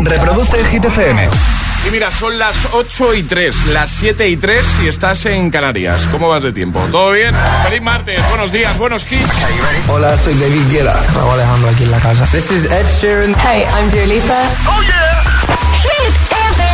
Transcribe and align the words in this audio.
Reproduce 0.00 0.58
el 0.58 0.66
Hit 0.66 0.84
FM. 0.84 1.28
Y 1.86 1.90
mira, 1.90 2.10
son 2.10 2.38
las 2.38 2.56
8 2.72 3.14
y 3.14 3.22
3, 3.22 3.66
las 3.66 3.90
7 3.90 4.28
y 4.28 4.36
3 4.36 4.64
y 4.84 4.88
estás 4.88 5.26
en 5.26 5.50
Canarias. 5.50 6.08
¿Cómo 6.10 6.28
vas 6.28 6.42
de 6.42 6.52
tiempo? 6.52 6.80
¿Todo 6.90 7.12
bien? 7.12 7.34
Feliz 7.64 7.82
martes, 7.82 8.20
buenos 8.28 8.52
días, 8.52 8.76
buenos 8.78 9.10
hits. 9.10 9.28
Hola, 9.88 10.16
soy 10.16 10.34
David 10.34 10.70
Guetta. 10.70 11.00
Raúl 11.14 11.32
Alejandro 11.32 11.70
aquí 11.70 11.84
en 11.84 11.90
la 11.90 11.98
casa. 11.98 12.24
This 12.26 12.50
is 12.50 12.64
Ed 12.66 12.86
Sheeran. 13.00 13.34
Hey, 13.40 13.66
I'm 13.76 13.88
Dua 13.90 14.06
Lipa. 14.06 14.42
¡Oh, 14.66 14.82
yeah! 14.82 15.22
Hit 15.82 16.14
FM. 16.30 16.68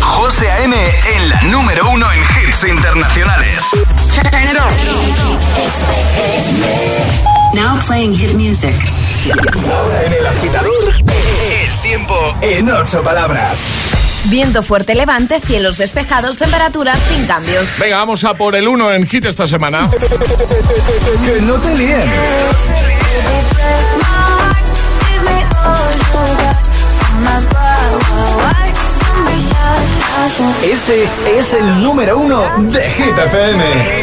José 0.00 0.50
A.M. 0.50 0.76
en 1.16 1.28
la 1.28 1.42
número 1.42 1.88
uno 1.90 2.06
en 2.12 2.20
hits 2.20 2.64
internacionales. 2.64 3.62
Turn 4.14 4.42
it 4.42 4.56
on. 4.58 4.72
Now 7.54 7.78
playing 7.86 8.14
hit 8.14 8.34
music. 8.34 8.74
Ahora 9.30 10.04
en 10.04 10.12
el 10.14 10.26
agitador, 10.26 10.94
el 10.98 11.80
tiempo 11.80 12.34
en 12.40 12.68
ocho 12.68 13.02
palabras. 13.04 13.56
Viento 14.24 14.64
fuerte 14.64 14.96
levante, 14.96 15.40
cielos 15.40 15.78
despejados, 15.78 16.36
temperaturas 16.36 16.98
sin 17.08 17.24
cambios. 17.26 17.68
Venga, 17.78 17.98
vamos 17.98 18.24
a 18.24 18.34
por 18.34 18.56
el 18.56 18.66
1 18.66 18.92
en 18.92 19.06
hit 19.06 19.24
esta 19.26 19.46
semana. 19.46 19.88
Que 21.24 21.40
no 21.40 21.54
te 21.54 21.76
líen. 21.76 22.10
Este 30.64 31.08
es 31.36 31.52
el 31.52 31.82
número 31.82 32.18
uno 32.18 32.42
de 32.58 32.90
Hit 32.90 33.18
FM. 33.18 34.02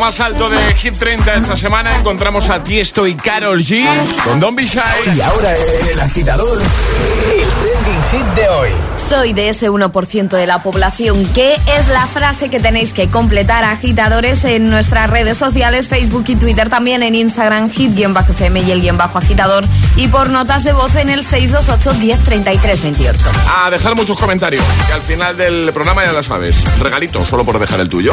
más 0.00 0.18
alto 0.20 0.48
de 0.48 0.56
Hit 0.76 0.96
30 0.98 1.34
esta 1.34 1.56
semana 1.56 1.94
encontramos 1.94 2.48
a 2.48 2.62
Tiesto 2.62 3.06
y 3.06 3.14
Carol 3.14 3.60
G 3.60 3.84
con 4.24 4.40
Don't 4.40 4.56
Be 4.56 4.64
Shy. 4.64 4.80
Y 5.14 5.20
ahora 5.20 5.54
el 5.54 6.00
agitador, 6.00 6.58
el 6.58 7.48
trending 7.48 8.02
hit 8.10 8.34
de 8.34 8.48
hoy. 8.48 8.70
Soy 9.10 9.32
de 9.32 9.48
ese 9.48 9.68
1% 9.68 10.28
de 10.28 10.46
la 10.46 10.62
población. 10.62 11.26
¿Qué 11.34 11.56
es 11.76 11.88
la 11.88 12.06
frase 12.06 12.48
que 12.48 12.60
tenéis 12.60 12.92
que 12.92 13.08
completar, 13.08 13.64
agitadores, 13.64 14.44
en 14.44 14.70
nuestras 14.70 15.10
redes 15.10 15.36
sociales, 15.36 15.88
Facebook 15.88 16.22
y 16.28 16.36
Twitter, 16.36 16.68
también 16.68 17.02
en 17.02 17.16
Instagram, 17.16 17.72
hit-fm 17.72 18.60
y 18.60 18.70
el 18.70 18.80
guion 18.80 18.96
bajo 18.98 19.18
agitador, 19.18 19.64
y 19.96 20.06
por 20.06 20.30
notas 20.30 20.62
de 20.62 20.72
voz 20.72 20.94
en 20.94 21.08
el 21.08 21.24
628 21.24 21.98
10 21.98 22.20
33 22.20 22.82
28. 22.82 23.18
A 23.64 23.70
dejar 23.72 23.96
muchos 23.96 24.16
comentarios, 24.16 24.62
que 24.86 24.92
al 24.92 25.02
final 25.02 25.36
del 25.36 25.72
programa 25.72 26.04
ya 26.04 26.12
lo 26.12 26.22
sabes. 26.22 26.62
Regalito, 26.78 27.24
solo 27.24 27.44
por 27.44 27.58
dejar 27.58 27.80
el 27.80 27.88
tuyo. 27.88 28.12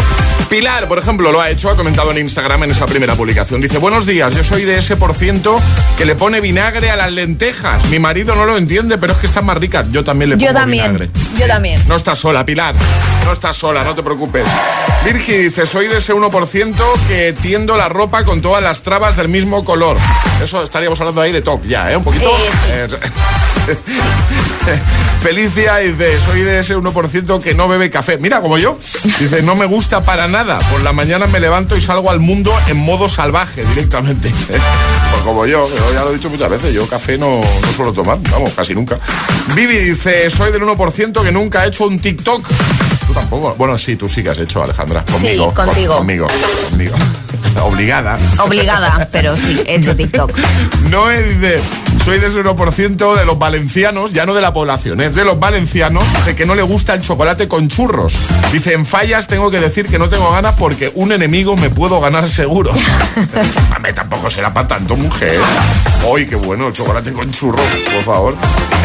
Pilar, 0.49 0.87
por 0.87 0.97
ejemplo, 0.97 1.31
lo 1.31 1.39
ha 1.39 1.51
hecho, 1.51 1.69
ha 1.69 1.77
comentado 1.77 2.09
en 2.09 2.17
Instagram 2.17 2.63
en 2.63 2.71
esa 2.71 2.87
primera 2.87 3.13
publicación. 3.13 3.61
Dice, 3.61 3.77
buenos 3.77 4.07
días, 4.07 4.35
yo 4.35 4.43
soy 4.43 4.65
de 4.65 4.79
ese 4.79 4.95
por 4.95 5.13
ciento 5.13 5.61
que 5.95 6.05
le 6.05 6.15
pone 6.15 6.41
vinagre 6.41 6.89
a 6.89 6.95
las 6.95 7.11
lentejas. 7.11 7.85
Mi 7.89 7.99
marido 7.99 8.35
no 8.35 8.45
lo 8.45 8.57
entiende, 8.57 8.97
pero 8.97 9.13
es 9.13 9.19
que 9.19 9.27
están 9.27 9.45
más 9.45 9.57
ricas. 9.57 9.85
Yo 9.91 10.03
también 10.03 10.31
le 10.31 10.37
pongo 10.37 10.47
Yo 10.47 10.53
también, 10.53 10.85
vinagre. 10.85 10.86
Yo 11.37 11.47
también. 11.47 11.81
No 11.87 11.95
estás 11.95 12.19
sola, 12.19 12.45
Pilar. 12.45 12.75
No 13.25 13.33
estás 13.33 13.57
sola, 13.57 13.83
no 13.83 13.93
te 13.95 14.03
preocupes. 14.03 14.45
Virgi 15.03 15.33
dice, 15.33 15.65
soy 15.65 15.87
de 15.87 15.97
ese 15.97 16.13
1% 16.13 16.73
que 17.07 17.33
tiendo 17.33 17.75
la 17.75 17.89
ropa 17.89 18.23
con 18.23 18.41
todas 18.41 18.63
las 18.63 18.81
trabas 18.81 19.15
del 19.17 19.27
mismo 19.27 19.63
color. 19.65 19.97
Eso 20.41 20.63
estaríamos 20.63 20.99
hablando 21.01 21.21
ahí 21.21 21.31
de 21.31 21.41
top 21.41 21.63
ya, 21.65 21.91
¿eh? 21.91 21.97
Un 21.97 22.03
poquito. 22.03 22.29
Eh, 22.69 22.87
Eh, 22.91 22.97
Felicia 25.21 25.77
dice, 25.77 26.19
soy 26.21 26.41
de 26.41 26.59
ese 26.59 26.77
1% 26.77 27.41
que 27.41 27.53
no 27.55 27.67
bebe 27.67 27.89
café. 27.89 28.17
Mira, 28.17 28.41
como 28.41 28.57
yo. 28.57 28.77
Dice, 29.19 29.41
no 29.41 29.55
me 29.55 29.65
gusta 29.65 30.03
para 30.03 30.27
nada. 30.27 30.59
Por 30.71 30.83
la 30.83 30.93
mañana 30.93 31.27
me 31.27 31.39
levanto 31.39 31.75
y 31.75 31.81
salgo 31.81 32.09
al 32.11 32.19
mundo 32.19 32.53
en 32.67 32.77
modo 32.77 33.09
salvaje 33.09 33.63
directamente. 33.65 34.31
Pues 35.09 35.21
como 35.23 35.45
yo, 35.45 35.69
yo 35.73 35.93
ya 35.93 36.03
lo 36.03 36.11
he 36.11 36.15
dicho 36.15 36.29
muchas 36.29 36.49
veces, 36.49 36.73
yo 36.73 36.85
café 36.85 37.17
no, 37.17 37.39
no 37.39 37.73
suelo 37.73 37.93
tomar, 37.93 38.17
vamos, 38.29 38.51
casi 38.53 38.75
nunca. 38.75 38.99
Vivi 39.55 39.77
dice, 39.77 40.29
soy 40.29 40.51
del 40.51 40.63
1% 40.63 41.23
que 41.23 41.31
nunca 41.31 41.63
he 41.63 41.69
hecho 41.69 41.85
un 41.87 41.97
TikTok. 41.97 42.45
Tú 43.07 43.13
tampoco. 43.13 43.55
Bueno, 43.57 43.77
sí, 43.77 43.95
tú 43.95 44.09
sí 44.09 44.21
que 44.21 44.31
has 44.31 44.39
hecho, 44.39 44.61
Alejandra. 44.61 45.05
Conmigo. 45.09 45.53
con- 45.53 45.67
contigo. 45.67 45.97
conmigo. 45.97 46.27
Conmigo. 46.69 46.93
Obligada. 47.63 48.17
Obligada, 48.39 49.07
pero 49.11 49.35
sí, 49.37 49.61
he 49.65 49.75
hecho 49.75 49.95
TikTok. 49.95 50.31
Noé 50.89 51.23
dice, 51.23 51.59
soy 52.03 52.19
de 52.19 52.27
ese 52.27 52.43
1% 52.43 53.15
de 53.15 53.25
los 53.25 53.37
valencianos, 53.37 54.13
ya 54.13 54.25
no 54.25 54.33
de 54.33 54.41
la 54.41 54.53
población, 54.53 55.01
¿eh? 55.01 55.09
de 55.09 55.25
los 55.25 55.39
valencianos, 55.39 56.03
de 56.25 56.35
que 56.35 56.45
no 56.45 56.55
le 56.55 56.61
gusta 56.61 56.93
el 56.93 57.01
chocolate 57.01 57.47
con 57.47 57.67
churros. 57.67 58.15
Dice, 58.51 58.73
en 58.73 58.85
fallas 58.85 59.27
tengo 59.27 59.51
que 59.51 59.59
decir 59.59 59.87
que 59.87 59.99
no 59.99 60.09
tengo 60.09 60.31
ganas 60.31 60.55
porque 60.55 60.91
un 60.95 61.11
enemigo 61.11 61.55
me 61.57 61.69
puedo 61.69 61.99
ganar 61.99 62.27
seguro. 62.27 62.71
Mame, 63.69 63.93
tampoco 63.93 64.29
será 64.29 64.53
para 64.53 64.67
tanto, 64.67 64.95
mujer. 64.95 65.39
¡Ay, 66.15 66.25
qué 66.27 66.35
bueno 66.35 66.67
el 66.67 66.73
chocolate 66.73 67.11
con 67.11 67.31
churros, 67.31 67.65
por 67.93 68.03
favor! 68.03 68.35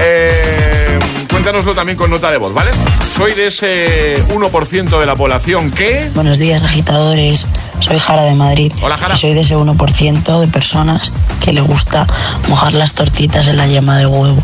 Eh, 0.00 0.98
cuéntanoslo 1.30 1.74
también 1.74 1.96
con 1.96 2.10
nota 2.10 2.30
de 2.30 2.38
voz, 2.38 2.52
¿vale? 2.52 2.70
Soy 3.16 3.34
de 3.34 3.46
ese 3.48 4.14
1% 4.28 5.00
de 5.00 5.06
la 5.06 5.16
población 5.16 5.70
que... 5.70 6.10
Buenos 6.14 6.38
días, 6.38 6.62
agitadores. 6.62 7.46
Soy 7.84 7.98
Jara 7.98 8.22
de 8.22 8.34
Madrid. 8.34 8.72
Hola, 8.82 8.96
Jara. 8.96 9.14
Y 9.14 9.18
soy 9.18 9.34
de 9.34 9.40
ese 9.40 9.56
1% 9.56 10.40
de 10.40 10.46
personas 10.48 11.10
que 11.40 11.52
le 11.52 11.60
gusta 11.60 12.06
mojar 12.48 12.74
las 12.74 12.94
tortitas 12.94 13.46
en 13.48 13.56
la 13.56 13.66
yema 13.66 13.98
de 13.98 14.06
huevo. 14.06 14.40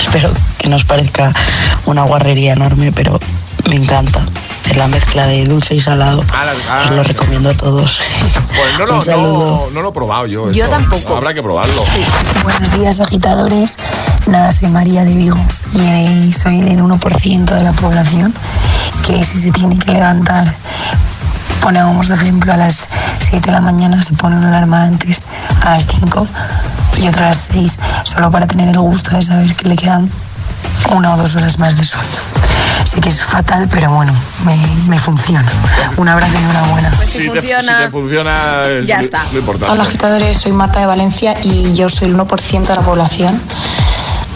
Espero 0.00 0.30
que 0.58 0.68
nos 0.68 0.84
parezca 0.84 1.32
una 1.86 2.02
guarrería 2.02 2.54
enorme, 2.54 2.90
pero 2.92 3.20
me 3.68 3.76
encanta. 3.76 4.20
Es 4.68 4.76
la 4.76 4.86
mezcla 4.88 5.26
de 5.26 5.44
dulce 5.44 5.74
y 5.76 5.80
salado. 5.80 6.24
Ah, 6.32 6.44
la- 6.44 6.52
ah. 6.68 6.82
Os 6.84 6.90
lo 6.90 7.02
recomiendo 7.02 7.50
a 7.50 7.54
todos. 7.54 7.98
Pues 8.48 8.78
no 8.78 8.86
lo, 8.86 8.96
Un 8.96 9.02
saludo. 9.04 9.66
no, 9.66 9.70
no 9.72 9.82
lo 9.82 9.88
he 9.90 9.92
probado 9.92 10.26
yo. 10.26 10.50
Yo 10.50 10.64
esto. 10.64 10.76
tampoco. 10.76 11.16
Habrá 11.16 11.32
que 11.34 11.42
probarlo. 11.42 11.84
Buenos 12.42 12.78
días 12.78 13.00
agitadores, 13.00 13.76
nada, 14.26 14.50
soy 14.52 14.68
María 14.70 15.04
de 15.04 15.14
Vigo 15.14 15.38
y 15.74 16.32
soy 16.32 16.60
del 16.62 16.80
1% 16.82 17.44
de 17.44 17.62
la 17.62 17.72
población 17.72 18.34
que 19.06 19.22
si 19.24 19.40
se 19.40 19.50
tiene 19.52 19.78
que 19.78 19.90
levantar, 19.92 20.54
ponemos 21.68 22.08
de 22.08 22.14
ejemplo 22.14 22.50
a 22.54 22.56
las 22.56 22.88
7 23.18 23.40
de 23.44 23.52
la 23.52 23.60
mañana, 23.60 24.02
se 24.02 24.14
pone 24.14 24.38
una 24.38 24.48
alarma 24.48 24.84
antes, 24.84 25.22
a 25.66 25.72
las 25.72 25.86
5 25.86 26.26
y 26.96 27.08
otra 27.08 27.26
a 27.26 27.28
las 27.28 27.50
6, 27.52 27.78
solo 28.04 28.30
para 28.30 28.46
tener 28.46 28.70
el 28.70 28.78
gusto 28.78 29.14
de 29.14 29.20
saber 29.22 29.54
que 29.54 29.68
le 29.68 29.76
quedan 29.76 30.10
una 30.92 31.12
o 31.12 31.18
dos 31.18 31.36
horas 31.36 31.58
más 31.58 31.76
de 31.76 31.84
sueño. 31.84 32.08
Sé 32.84 33.02
que 33.02 33.10
es 33.10 33.20
fatal, 33.20 33.68
pero 33.70 33.90
bueno, 33.90 34.14
me, 34.46 34.56
me 34.86 34.98
funciona. 34.98 35.46
Un 35.98 36.08
abrazo 36.08 36.32
y 36.38 36.42
enhorabuena. 36.42 36.90
Pues 36.96 37.10
si, 37.10 37.18
Si 37.18 37.24
te, 37.28 37.30
funciona. 37.40 37.78
si 37.80 37.84
te 37.84 37.90
funciona, 37.90 38.36
es 38.64 38.86
Ya 38.86 38.96
lo- 38.96 39.02
está. 39.02 39.24
lo 39.30 39.38
importante. 39.40 39.70
Hola 39.74 39.82
agitadores, 39.82 40.38
soy 40.38 40.52
Marta 40.52 40.80
de 40.80 40.86
Valencia 40.86 41.34
y 41.42 41.74
yo 41.74 41.90
soy 41.90 42.08
el 42.08 42.16
1% 42.16 42.66
de 42.66 42.76
la 42.76 42.82
población 42.82 43.42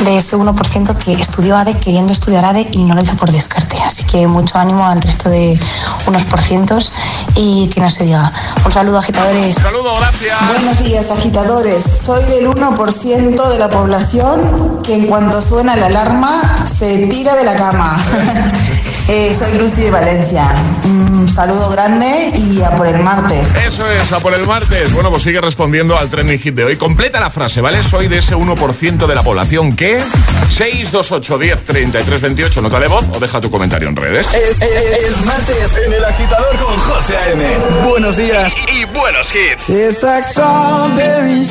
de 0.04 0.18
ese 0.18 0.36
1% 0.36 0.96
que 0.98 1.12
estudió 1.12 1.56
ADE 1.56 1.78
queriendo 1.78 2.12
estudiar 2.12 2.44
ADE 2.44 2.68
y 2.72 2.84
no 2.84 2.94
lo 2.94 3.02
hizo 3.02 3.16
por 3.16 3.30
descarte. 3.30 3.76
Así 3.82 4.04
que 4.04 4.26
mucho 4.26 4.58
ánimo 4.58 4.86
al 4.86 5.00
resto 5.00 5.28
de 5.28 5.58
unos 6.06 6.24
por 6.24 6.40
cientos 6.40 6.92
y 7.34 7.68
que 7.68 7.80
no 7.80 7.90
se 7.90 8.04
diga. 8.04 8.32
Un 8.64 8.72
saludo 8.72 8.98
agitadores. 8.98 9.56
Saludo, 9.56 9.94
gracias. 9.96 10.38
Buenos 10.48 10.84
días, 10.84 11.10
agitadores. 11.10 11.84
Soy 11.84 12.24
del 12.24 12.48
1% 12.48 13.48
de 13.48 13.58
la 13.58 13.70
población 13.70 14.82
que 14.82 14.94
en 14.94 15.06
cuanto 15.06 15.40
suena 15.40 15.76
la 15.76 15.86
alarma 15.86 16.40
se 16.66 17.06
tira 17.06 17.34
de 17.34 17.44
la 17.44 17.54
cama. 17.54 17.96
Eh, 19.08 19.34
soy 19.36 19.58
Lucy 19.58 19.82
de 19.82 19.90
Valencia. 19.90 20.46
Un 20.84 21.28
saludo 21.28 21.68
grande 21.70 22.32
y 22.34 22.62
a 22.62 22.70
por 22.70 22.86
el 22.86 23.00
martes. 23.00 23.54
Eso 23.66 23.84
es, 23.90 24.12
a 24.12 24.20
por 24.20 24.32
el 24.32 24.46
martes. 24.46 24.92
Bueno, 24.94 25.10
pues 25.10 25.24
sigue 25.24 25.40
respondiendo 25.40 25.98
al 25.98 26.08
trending 26.08 26.38
hit 26.38 26.54
de 26.54 26.64
hoy. 26.64 26.76
Completa 26.76 27.18
la 27.18 27.28
frase, 27.28 27.60
¿vale? 27.60 27.82
Soy 27.82 28.06
de 28.06 28.18
ese 28.18 28.36
1% 28.36 29.06
de 29.06 29.14
la 29.14 29.22
población 29.22 29.74
que 29.76 29.91
628 30.50 31.38
10 31.38 31.64
33 31.64 32.20
28, 32.22 32.62
nota 32.62 32.78
de 32.80 32.88
voz 32.88 33.04
o 33.14 33.18
deja 33.20 33.40
tu 33.40 33.50
comentario 33.50 33.88
en 33.88 33.96
redes. 33.96 34.28
Es, 34.34 34.60
es- 34.60 35.04
es 35.04 35.24
martes 35.24 35.76
en 35.84 35.92
el 35.92 36.04
agitador 36.04 36.56
con 36.56 36.76
José 36.78 37.16
A.M. 37.16 37.44
Buenos 37.88 38.16
días 38.16 38.54
y, 38.68 38.82
y 38.82 38.84
buenos 38.86 39.32
hits. 39.34 39.66
Tastes 39.66 40.02
like 40.02 40.24
strawberries 40.24 41.50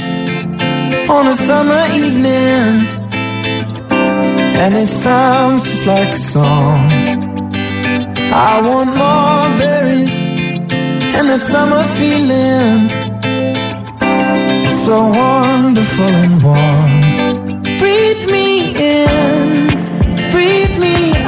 on 1.10 1.28
a 1.28 1.34
summer 1.34 1.86
evening. 1.94 2.88
And 4.64 4.76
it 4.76 4.90
sounds 4.90 5.64
just 5.64 5.88
like 5.88 6.10
a 6.10 6.18
song. 6.18 6.92
I 8.34 8.62
want 8.62 8.96
more 8.96 9.50
berries 9.58 10.16
and 11.18 11.28
that 11.30 11.42
summer 11.42 11.84
feeling. 11.98 12.90
It's 14.64 14.86
so 14.86 15.08
wonderful 15.10 16.06
and 16.06 16.44
warm. 16.44 16.81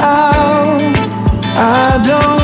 Me 0.04 0.10
out. 0.10 0.94
I 1.56 2.02
don't 2.06 2.43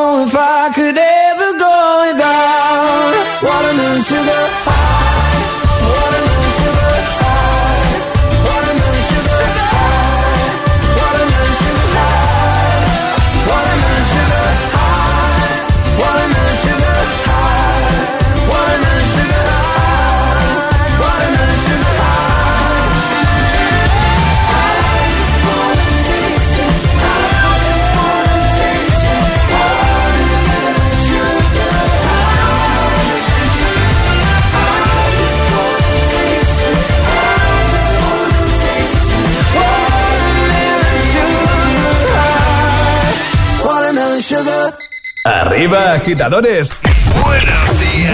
Arriba, 45.71 45.93
agitadores. 45.93 46.75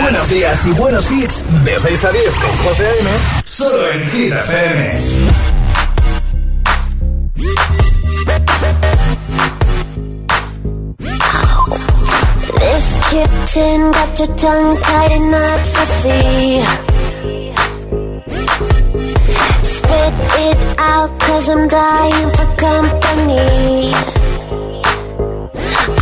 Buenos 0.02 0.30
días. 0.30 0.64
Y 0.66 0.72
buenos 0.74 1.10
hits. 1.10 1.44
De 1.64 1.80
6 1.80 2.04
a 2.06 2.12
10 2.12 2.24
con 2.36 2.56
José 2.58 2.86
A.M. 2.86 3.10
Solo 3.46 3.92
en 3.92 4.10
Hit 4.12 4.34
FM. 4.34 4.92
Tied 14.28 15.22
see. 16.04 16.62
Spit 19.64 20.14
it 20.46 20.60
out, 20.78 21.20
company. 22.58 23.94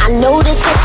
I 0.05 0.09
notice 0.11 0.59
that 0.59 0.79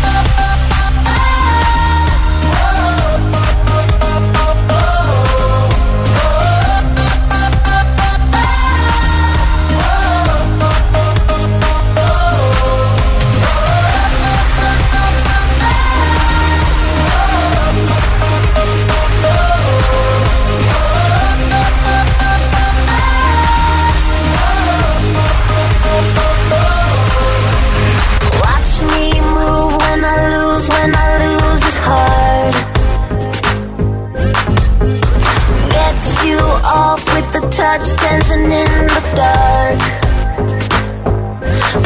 Touch, 37.51 37.95
dancing 37.97 38.45
in 38.45 38.87
the 38.87 39.01
dark. 39.15 39.79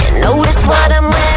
You 0.02 0.20
notice 0.22 0.64
what 0.66 0.92
I'm 0.92 1.10
wearing, 1.10 1.35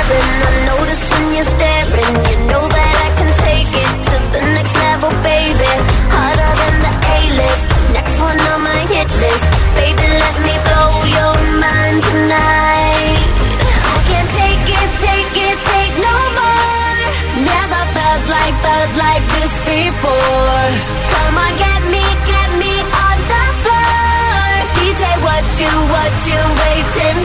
you, 25.60 25.66
what 25.66 26.26
you 26.28 26.38
waiting 26.60 27.17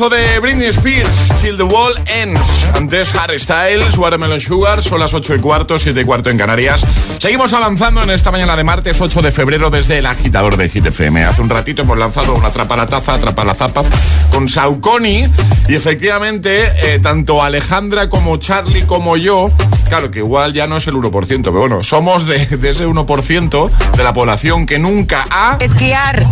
Temazo 0.00 0.16
de 0.16 0.38
Britney 0.38 0.68
Spears, 0.68 1.28
Till 1.42 1.58
the 1.58 1.62
Wall 1.62 1.92
Ends. 2.06 2.40
Antes 2.74 3.14
Harry 3.16 3.38
Styles, 3.38 3.98
Watermelon 3.98 4.40
Sugar, 4.40 4.82
son 4.82 4.98
las 4.98 5.12
8 5.12 5.34
y 5.34 5.40
cuarto, 5.40 5.78
7 5.78 6.00
y 6.00 6.04
cuarto 6.04 6.30
en 6.30 6.38
Canarias. 6.38 6.82
Seguimos 7.18 7.52
avanzando 7.52 8.02
en 8.02 8.08
esta 8.08 8.30
mañana 8.30 8.56
de 8.56 8.64
martes 8.64 8.98
8 8.98 9.20
de 9.20 9.30
febrero 9.30 9.68
desde 9.68 9.98
el 9.98 10.06
agitador 10.06 10.56
de 10.56 10.70
Hit 10.70 10.86
FM. 10.86 11.24
Hace 11.24 11.42
un 11.42 11.50
ratito 11.50 11.82
hemos 11.82 11.98
lanzado 11.98 12.34
una 12.34 12.48
Atrapa 12.48 12.76
la 12.76 12.86
Taza, 12.86 13.12
Atrapa 13.12 13.44
la 13.44 13.54
Zapa 13.54 13.82
con 14.32 14.48
Saucony 14.48 15.28
y 15.68 15.74
efectivamente 15.74 16.72
eh, 16.82 16.98
tanto 17.00 17.42
Alejandra 17.42 18.08
como 18.08 18.38
Charlie 18.38 18.86
como 18.86 19.18
yo, 19.18 19.52
claro 19.90 20.10
que 20.10 20.20
igual 20.20 20.54
ya 20.54 20.66
no 20.66 20.78
es 20.78 20.86
el 20.86 20.94
1%, 20.94 21.42
pero 21.42 21.52
bueno, 21.52 21.82
somos 21.82 22.26
de, 22.26 22.46
de 22.46 22.70
ese 22.70 22.86
1% 22.86 23.70
de 23.96 24.04
la 24.04 24.14
población 24.14 24.64
que 24.64 24.78
nunca 24.78 25.26
ha... 25.30 25.58
Esquiar. 25.60 26.24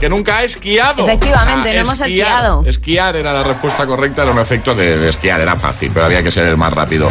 Que 0.00 0.08
nunca 0.08 0.38
ha 0.38 0.44
esquiado. 0.44 1.06
Efectivamente, 1.06 1.74
no 1.74 1.80
hemos 1.80 2.00
esquiado. 2.00 2.64
Esquiar 2.66 3.16
era 3.16 3.32
la 3.34 3.42
respuesta 3.42 3.86
correcta, 3.86 4.22
era 4.22 4.32
un 4.32 4.38
efecto 4.38 4.74
de, 4.74 4.96
de 4.96 5.08
esquiar, 5.10 5.40
era 5.40 5.56
fácil, 5.56 5.90
pero 5.92 6.06
había 6.06 6.22
que 6.22 6.30
ser 6.30 6.46
el 6.46 6.56
más 6.56 6.72
rápido. 6.72 7.08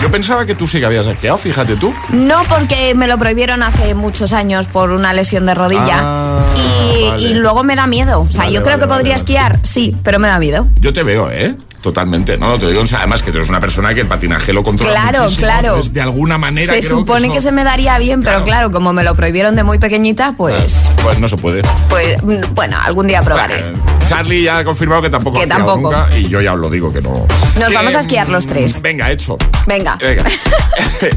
Yo 0.00 0.10
pensaba 0.10 0.46
que 0.46 0.54
tú 0.54 0.66
sí 0.66 0.80
que 0.80 0.86
habías 0.86 1.06
esquiado, 1.06 1.36
fíjate 1.36 1.76
tú. 1.76 1.92
No, 2.10 2.40
porque 2.48 2.94
me 2.94 3.06
lo 3.06 3.18
prohibieron 3.18 3.62
hace 3.62 3.94
muchos 3.94 4.32
años 4.32 4.66
por 4.66 4.90
una 4.90 5.12
lesión 5.12 5.44
de 5.44 5.54
rodilla. 5.54 6.00
Ah, 6.00 6.44
y, 6.56 7.04
vale. 7.08 7.22
y 7.28 7.34
luego 7.34 7.62
me 7.62 7.76
da 7.76 7.86
miedo. 7.86 8.20
O 8.22 8.26
sea, 8.26 8.44
Vale, 8.44 8.52
yo 8.54 8.62
creo 8.62 8.78
vale, 8.78 8.88
que 8.88 8.94
podría 8.94 9.14
esquiar, 9.16 9.58
sí, 9.62 9.94
pero 10.02 10.18
me 10.18 10.28
da 10.28 10.38
miedo. 10.38 10.66
Yo 10.76 10.92
te 10.94 11.02
veo, 11.02 11.30
¿eh? 11.30 11.54
Totalmente, 11.80 12.36
no, 12.36 12.48
no 12.48 12.58
te 12.58 12.66
digo, 12.66 12.82
además 12.96 13.22
que 13.22 13.30
tú 13.30 13.38
eres 13.38 13.48
una 13.48 13.58
persona 13.60 13.94
que 13.94 14.02
el 14.02 14.06
patinaje 14.06 14.52
lo 14.52 14.62
controla 14.62 14.92
Claro, 15.00 15.22
muchísimo, 15.22 15.46
claro. 15.46 15.68
entonces, 15.68 15.92
de 15.94 16.00
alguna 16.02 16.36
manera 16.36 16.74
Se 16.74 16.80
creo 16.80 16.98
supone 16.98 17.32
que, 17.32 17.40
se 17.40 17.52
me 17.52 17.64
daría 17.64 17.96
bien, 17.98 18.22
pero 18.22 18.44
claro, 18.44 18.70
como 18.70 18.92
me 18.92 19.02
lo 19.02 19.14
prohibieron 19.14 19.56
de 19.56 19.64
muy 19.64 19.78
pequeñita, 19.78 20.34
pues, 20.36 20.78
Pues 21.02 21.18
no 21.18 21.26
se 21.28 21.36
puede. 21.38 21.62
pues 21.88 22.22
mm, 22.22 22.54
bueno, 22.54 22.76
algún 22.82 23.06
día 23.06 23.20
probaré. 23.22 23.64
Charlie 24.08 24.42
ya 24.42 24.58
ha 24.58 24.64
confirmado 24.64 25.00
que 25.02 25.08
tampoco 25.08 25.38
Que 25.38 25.46
tampoco. 25.46 25.92
nunca 25.92 26.08
y 26.18 26.28
yo 26.28 26.40
ya 26.40 26.52
os 26.54 26.58
lo 26.60 26.68
digo 26.68 26.92
que 26.92 27.00
no. 27.00 27.26
Nos 27.58 27.68
Que, 27.68 27.74
vamos 27.74 27.94
a 27.94 28.00
esquiar 28.00 28.28
los 28.28 28.46
tres. 28.46 28.82
Venga, 28.82 29.10
hecho. 29.10 29.38
Venga. 29.66 29.96
Venga. 30.00 30.24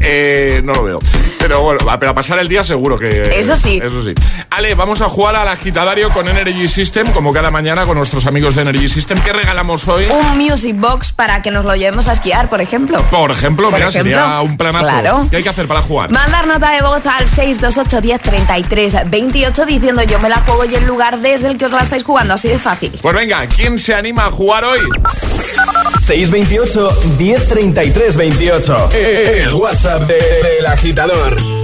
Eh, 0.00 0.62
no 0.64 0.72
lo 0.74 0.82
veo. 0.84 0.98
Pero 1.38 1.62
bueno, 1.62 1.84
va, 1.86 1.98
pero 1.98 2.12
a 2.12 2.14
pasar 2.14 2.38
el 2.38 2.48
día 2.48 2.64
seguro 2.64 2.98
que. 2.98 3.38
Eso 3.38 3.56
sí. 3.56 3.80
Eso 3.82 4.02
sí. 4.02 4.14
Ale, 4.50 4.74
vamos 4.74 5.00
a 5.02 5.06
jugar 5.06 5.36
al 5.36 5.48
agitadario 5.48 6.10
con 6.10 6.28
Energy 6.28 6.68
System, 6.68 7.06
como 7.12 7.32
cada 7.32 7.50
mañana 7.50 7.84
con 7.84 7.96
nuestros 7.98 8.26
amigos 8.26 8.54
de 8.54 8.62
Energy 8.62 8.88
System. 8.88 9.18
¿Qué 9.18 9.32
regalamos 9.32 9.86
hoy? 9.88 10.06
Un 10.06 10.38
music 10.54 10.78
box 10.78 11.10
para 11.12 11.42
que 11.42 11.50
nos 11.50 11.64
lo 11.64 11.74
llevemos 11.74 12.06
a 12.06 12.12
esquiar, 12.12 12.48
por 12.48 12.60
ejemplo. 12.60 13.02
Por 13.10 13.30
ejemplo, 13.32 13.70
Por 13.70 13.74
mira, 13.78 13.88
ejemplo. 13.88 14.12
sería 14.12 14.40
un 14.40 14.56
planazo. 14.56 14.84
Claro. 14.86 15.26
¿Qué 15.30 15.38
hay 15.38 15.42
que 15.42 15.48
hacer 15.48 15.66
para 15.66 15.82
jugar? 15.82 16.10
Mandar 16.10 16.46
nota 16.46 16.70
de 16.70 16.80
voz 16.82 17.04
al 17.06 17.28
628 17.28 18.00
10 18.00 18.20
33 18.20 18.94
28 19.10 19.66
diciendo 19.66 20.02
yo 20.04 20.18
me 20.20 20.28
la 20.28 20.36
juego 20.36 20.64
y 20.64 20.74
el 20.76 20.86
lugar 20.86 21.18
desde 21.20 21.48
el 21.48 21.58
que 21.58 21.64
os 21.66 21.72
la 21.72 21.82
estáis 21.82 22.04
jugando, 22.04 22.34
así 22.34 22.46
de 22.48 22.58
fácil. 22.60 22.96
Pues 23.02 23.14
venga, 23.14 23.44
¿quién 23.48 23.78
se 23.78 23.94
anima 23.94 24.26
a 24.26 24.30
jugar 24.30 24.64
hoy? 24.64 24.78
628 26.06 26.98
1033 27.18 28.16
28. 28.16 28.88
El 28.92 29.54
WhatsApp 29.54 30.02
de- 30.02 30.14
del 30.14 30.66
agitador. 30.66 31.63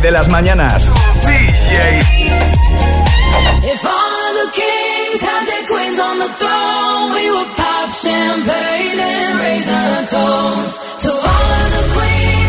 de 0.00 0.10
las 0.10 0.28
mañanas. 0.28 0.90
DJ. 1.22 2.00
If 3.62 3.84
all 3.84 4.12
of 4.26 4.32
the 4.40 4.50
kings 4.52 5.20
had 5.20 5.46
their 5.46 5.66
queens 5.66 5.98
on 5.98 6.18
the 6.18 6.32
throne, 6.40 7.12
we 7.12 7.30
would 7.30 7.56
pop 7.56 7.90
champagne 7.90 8.98
and 8.98 9.38
raise 9.38 9.68
a 9.68 10.06
toast 10.06 11.00
to 11.02 11.10
all 11.10 11.48
of 11.62 11.70
the 11.76 11.84
queens. 11.94 12.39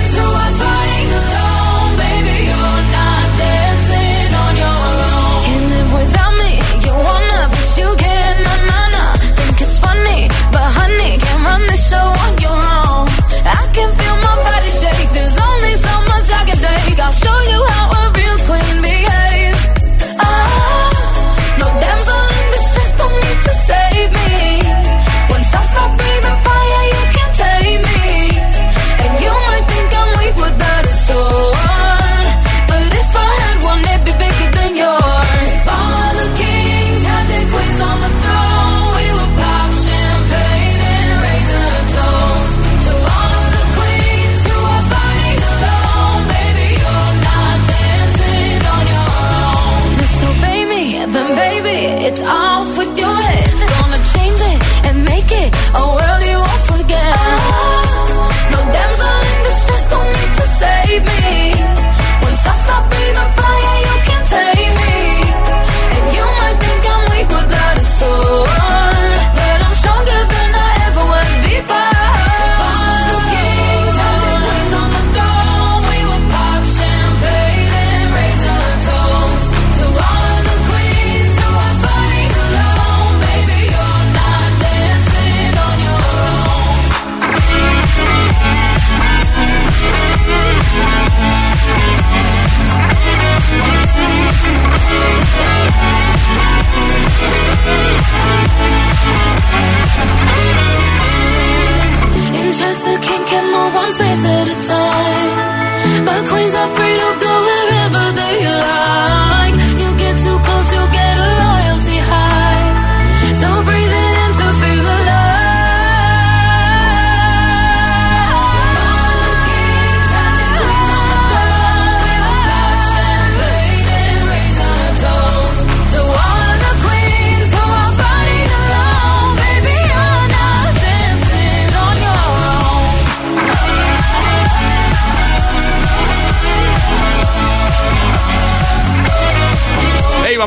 always 106.42 106.56
afraid 106.56 106.91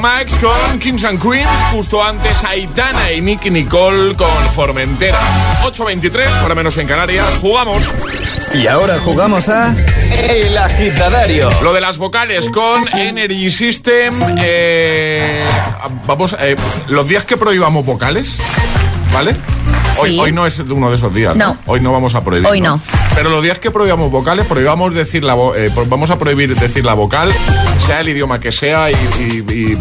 Max 0.04 0.34
con 0.34 0.78
Kings 0.80 1.02
and 1.06 1.18
Queens. 1.18 1.48
Justo 1.72 2.02
antes 2.04 2.44
Aitana 2.44 3.10
y 3.10 3.22
Nicky 3.22 3.48
Nicole 3.48 4.14
con 4.14 4.28
Formentera. 4.54 5.18
8.23, 5.62 6.26
ahora 6.42 6.54
menos 6.54 6.76
en 6.76 6.86
Canarias. 6.86 7.26
Jugamos. 7.40 7.84
Y 8.52 8.66
ahora 8.66 8.98
jugamos 9.00 9.48
a 9.48 9.74
El 10.28 10.58
Agitadario. 10.58 11.48
Lo 11.62 11.72
de 11.72 11.80
las 11.80 11.96
vocales 11.96 12.50
con 12.50 12.86
Energy 12.88 13.48
System. 13.50 14.20
eh, 14.42 15.42
vamos, 16.06 16.36
eh, 16.38 16.54
los 16.88 17.08
días 17.08 17.24
que 17.24 17.38
prohibamos 17.38 17.86
vocales, 17.86 18.36
¿vale? 19.10 19.34
Hoy, 19.96 20.10
Sí. 20.10 20.18
hoy 20.20 20.32
no 20.32 20.44
es 20.44 20.58
uno 20.58 20.90
de 20.90 20.96
esos 20.96 21.14
días. 21.14 21.34
No. 21.34 21.56
Hoy 21.64 21.80
no 21.80 21.92
vamos 21.92 22.14
a 22.14 22.22
prohibir. 22.22 22.46
Hoy 22.46 22.60
no. 22.60 22.78
Pero 23.14 23.30
los 23.30 23.42
días 23.42 23.58
que 23.58 23.70
prohibamos 23.70 24.10
vocales, 24.10 24.44
prohibamos 24.44 24.92
decir 24.92 25.24
la 25.24 25.34
vo- 25.34 25.54
eh, 25.56 25.70
vamos 25.86 26.10
a 26.10 26.18
prohibir 26.18 26.54
decir 26.60 26.84
la 26.84 26.92
vocal, 26.92 27.32
sea 27.86 28.00
el 28.00 28.08
idioma 28.08 28.38
que 28.40 28.50
sea 28.52 28.90
y, 28.90 28.94
y- 28.94 29.44
y 29.72 29.78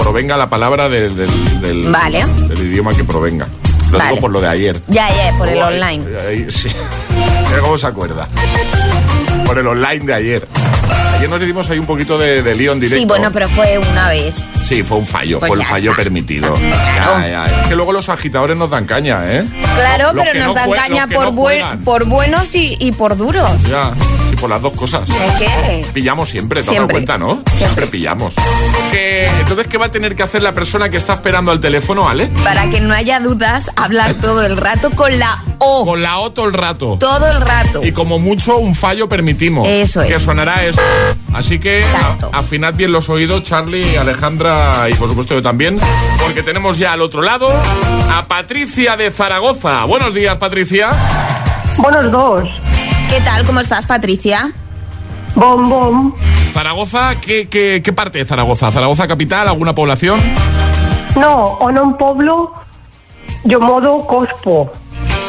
provenga 0.00 0.36
la 0.36 0.48
palabra 0.50 0.88
del, 0.88 1.16
del- 1.16 1.60
del- 1.60 1.90
Vale. 1.90 2.24
del 2.48 2.58
idioma 2.72 2.92
que 2.94 3.04
provenga. 3.04 3.46
Lo 3.90 3.98
Vale. 3.98 4.10
digo 4.10 4.20
por 4.20 4.30
lo 4.32 4.40
de 4.40 4.48
ayer. 4.48 4.80
Ya, 4.88 5.08
ya, 5.08 5.36
por 5.38 5.48
el 5.48 5.62
online. 5.62 6.04
ahí- 6.28 6.46
sí. 6.50 6.68
¿Cómo 7.62 7.78
se 7.78 7.86
acuerda? 7.86 8.26
Por 9.46 9.58
el 9.58 9.66
online 9.66 10.04
de 10.04 10.14
ayer. 10.14 10.48
Ayer 11.16 11.30
nos 11.30 11.40
hicimos 11.40 11.70
ahí 11.70 11.78
un 11.78 11.86
poquito 11.86 12.18
de, 12.18 12.42
de 12.42 12.54
lío 12.54 12.72
en 12.72 12.80
directo. 12.80 13.00
Sí, 13.00 13.06
bueno, 13.06 13.30
pero 13.32 13.48
fue 13.48 13.78
una 13.78 14.08
vez. 14.08 14.34
Sí, 14.62 14.82
fue 14.82 14.98
un 14.98 15.06
fallo, 15.06 15.38
Pues 15.38 15.48
fue 15.48 15.56
el 15.58 15.62
ya 15.64 15.70
fallo 15.70 15.90
está. 15.92 16.02
permitido. 16.02 16.52
Claro. 16.54 17.20
Ya, 17.20 17.28
ya. 17.28 17.62
Es 17.62 17.68
que 17.68 17.76
luego 17.76 17.92
los 17.92 18.08
agitadores 18.08 18.56
nos 18.56 18.68
dan 18.70 18.84
caña, 18.84 19.20
¿eh? 19.26 19.44
Claro, 19.76 20.12
Los 20.12 20.24
pero 20.24 20.38
nos 20.40 20.48
no 20.48 20.54
dan 20.54 20.70
caña 20.72 21.06
por, 21.06 21.24
no 21.26 21.32
buen- 21.32 21.78
por 21.84 22.04
buenos 22.06 22.52
y, 22.54 22.76
y 22.80 22.92
por 22.92 23.16
duros. 23.16 23.62
Ya, 23.62 23.92
por 24.36 24.50
las 24.50 24.62
dos 24.62 24.72
cosas. 24.74 25.08
Que... 25.38 25.84
Pillamos 25.92 26.28
siempre, 26.28 26.62
te 26.62 26.70
Siempre. 26.70 26.94
cuenta, 26.94 27.18
¿no? 27.18 27.42
Siempre 27.58 27.86
pillamos. 27.86 28.34
Entonces, 28.92 29.66
¿qué 29.68 29.78
va 29.78 29.86
a 29.86 29.90
tener 29.90 30.16
que 30.16 30.22
hacer 30.22 30.42
la 30.42 30.54
persona 30.54 30.88
que 30.88 30.96
está 30.96 31.14
esperando 31.14 31.50
al 31.50 31.60
teléfono, 31.60 32.08
Ale? 32.08 32.26
Para 32.44 32.68
que 32.70 32.80
no 32.80 32.94
haya 32.94 33.20
dudas, 33.20 33.66
hablar 33.76 34.14
todo 34.20 34.44
el 34.44 34.56
rato 34.56 34.90
con 34.90 35.18
la 35.18 35.42
O. 35.58 35.84
Con 35.84 36.02
la 36.02 36.18
O 36.18 36.32
todo 36.32 36.46
el 36.46 36.52
rato. 36.54 36.96
Todo 36.98 37.26
el 37.30 37.40
rato. 37.40 37.82
Y 37.84 37.92
como 37.92 38.18
mucho, 38.18 38.56
un 38.58 38.74
fallo 38.74 39.08
permitimos. 39.08 39.66
Eso 39.68 40.02
es. 40.02 40.08
Que 40.12 40.18
sonará 40.20 40.64
esto. 40.64 40.82
Así 41.34 41.58
que 41.58 41.84
a- 41.84 42.38
afinad 42.38 42.74
bien 42.74 42.92
los 42.92 43.08
oídos, 43.08 43.42
Charlie, 43.42 43.96
Alejandra 43.98 44.88
y 44.90 44.94
por 44.94 45.08
supuesto 45.08 45.34
yo 45.34 45.42
también. 45.42 45.78
Porque 46.22 46.42
tenemos 46.42 46.78
ya 46.78 46.92
al 46.92 47.02
otro 47.02 47.22
lado 47.22 47.48
a 48.10 48.26
Patricia 48.28 48.96
de 48.96 49.10
Zaragoza. 49.10 49.84
Buenos 49.84 50.14
días, 50.14 50.36
Patricia. 50.38 50.90
Buenos 51.78 52.10
dos. 52.10 52.48
¿Qué 53.08 53.20
tal? 53.20 53.44
¿Cómo 53.44 53.60
estás, 53.60 53.86
Patricia? 53.86 54.52
Bom, 55.34 55.68
bom. 55.68 56.12
Zaragoza, 56.52 57.14
¿qué, 57.20 57.48
qué, 57.48 57.80
qué 57.84 57.92
parte 57.92 58.18
de 58.18 58.24
Zaragoza? 58.24 58.72
¿Zaragoza 58.72 59.06
capital? 59.06 59.46
¿Alguna 59.48 59.74
población? 59.74 60.20
No, 61.14 61.56
o 61.60 61.70
non 61.70 61.96
Poblo, 61.96 62.52
yo 63.44 63.60
modo 63.60 64.00
Cospo. 64.06 64.72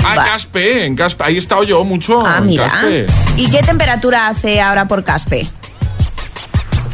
Ah, 0.04 0.16
Caspe, 0.16 0.86
en 0.86 0.96
Caspe. 0.96 1.24
Ahí 1.24 1.36
he 1.36 1.38
estado 1.38 1.64
yo 1.64 1.84
mucho. 1.84 2.26
Ah, 2.26 2.38
en 2.40 2.46
mira. 2.48 2.68
Caspe. 2.68 3.08
¿Y 3.38 3.50
qué 3.52 3.62
temperatura 3.62 4.28
hace 4.28 4.60
ahora 4.62 4.88
por 4.88 5.04
Caspe? 5.04 5.48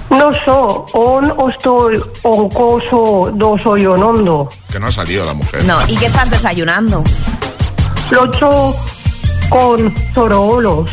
No 0.09 0.31
so, 0.45 0.85
on 0.93 1.33
o 1.37 1.49
estoy 1.49 2.01
on 2.23 2.49
coso 2.49 3.31
dos 3.33 3.65
o 3.65 3.77
yo 3.77 3.95
nondo. 3.95 4.49
Que 4.71 4.79
no 4.79 4.87
ha 4.87 4.91
salido 4.91 5.23
la 5.23 5.33
mujer. 5.33 5.63
No, 5.63 5.77
¿y 5.87 5.95
qué 5.97 6.05
estás 6.05 6.29
desayunando? 6.29 7.03
Locho 8.11 8.75
con 9.53 9.93
zoroolos. 10.15 10.89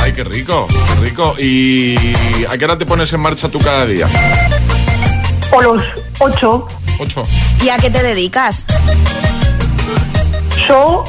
Ay, 0.00 0.14
qué 0.14 0.24
rico, 0.24 0.66
qué 0.66 0.94
rico. 1.06 1.34
¿Y 1.38 1.94
a 2.46 2.56
qué 2.56 2.64
hora 2.64 2.78
te 2.78 2.86
pones 2.86 3.12
en 3.12 3.20
marcha 3.20 3.50
tú 3.50 3.58
cada 3.58 3.84
día? 3.84 4.08
O 5.52 5.60
los 5.60 5.82
ocho. 6.18 6.66
Ocho. 6.98 7.26
¿Y 7.62 7.68
a 7.68 7.76
qué 7.76 7.90
te 7.90 8.02
dedicas? 8.02 8.64
So 10.66 11.04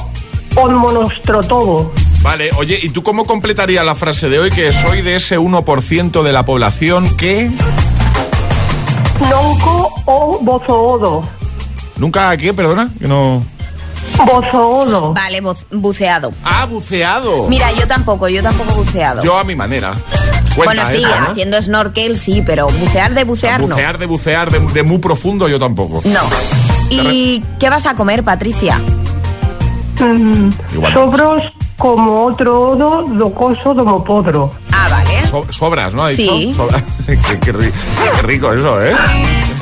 on 0.57 0.73
monostrotobo. 0.73 1.93
Vale, 2.21 2.49
oye, 2.57 2.77
¿y 2.83 2.89
tú 2.89 3.01
cómo 3.01 3.25
completarías 3.25 3.85
la 3.85 3.95
frase 3.95 4.27
de 4.27 4.39
hoy 4.39 4.49
que 4.49 4.73
soy 4.73 5.01
de 5.01 5.15
ese 5.15 5.39
1% 5.39 6.21
de 6.21 6.33
la 6.33 6.43
población 6.43 7.15
que 7.15 7.49
Nonco 9.21 9.93
o 10.05 10.39
bozoodo. 10.41 11.23
nunca 11.95 12.35
qué, 12.35 12.53
perdona, 12.53 12.89
que 12.99 13.07
no 13.07 13.41
Bozoodo. 14.25 15.13
Vale, 15.13 15.41
bu- 15.41 15.55
buceado. 15.71 16.31
ha 16.43 16.65
buceado? 16.65 17.47
Mira, 17.47 17.71
yo 17.71 17.87
tampoco, 17.87 18.27
yo 18.27 18.41
tampoco 18.43 18.73
buceado. 18.75 19.21
Yo 19.23 19.37
a 19.37 19.43
mi 19.43 19.55
manera. 19.55 19.93
Cuenta 20.55 20.83
bueno, 20.83 20.99
sí, 20.99 21.03
haciendo 21.29 21.61
snorkel 21.61 22.17
sí, 22.17 22.41
pero 22.45 22.67
bucear 22.69 23.13
de 23.13 23.23
bucear 23.23 23.61
no. 23.61 23.67
Bucear 23.67 23.97
de 23.97 24.05
bucear 24.07 24.51
de, 24.51 24.59
de 24.59 24.83
muy 24.83 24.97
profundo 24.97 25.47
yo 25.47 25.59
tampoco. 25.59 26.01
No. 26.05 26.21
¿Y 26.89 27.43
qué 27.59 27.69
vas 27.69 27.85
a 27.85 27.95
comer, 27.95 28.23
Patricia? 28.23 28.81
Mm, 29.99 30.49
sobros 30.93 31.45
como 31.77 32.25
otro 32.25 32.71
odo 32.71 33.03
do 33.07 33.33
coso 33.33 33.73
domo 33.73 34.03
podro. 34.03 34.51
Ah, 34.51 34.51
vale. 34.51 34.68
So- 35.29 35.51
sobras, 35.51 35.93
¿no? 35.93 36.03
¿Ha 36.03 36.09
dicho? 36.09 36.31
Sí. 36.37 36.53
Sobra- 36.53 36.83
qué, 37.05 37.17
qué 37.39 37.53
ri- 37.53 37.71
qué 38.15 38.21
rico 38.23 38.51
eso, 38.53 38.83
¿eh? 38.83 38.95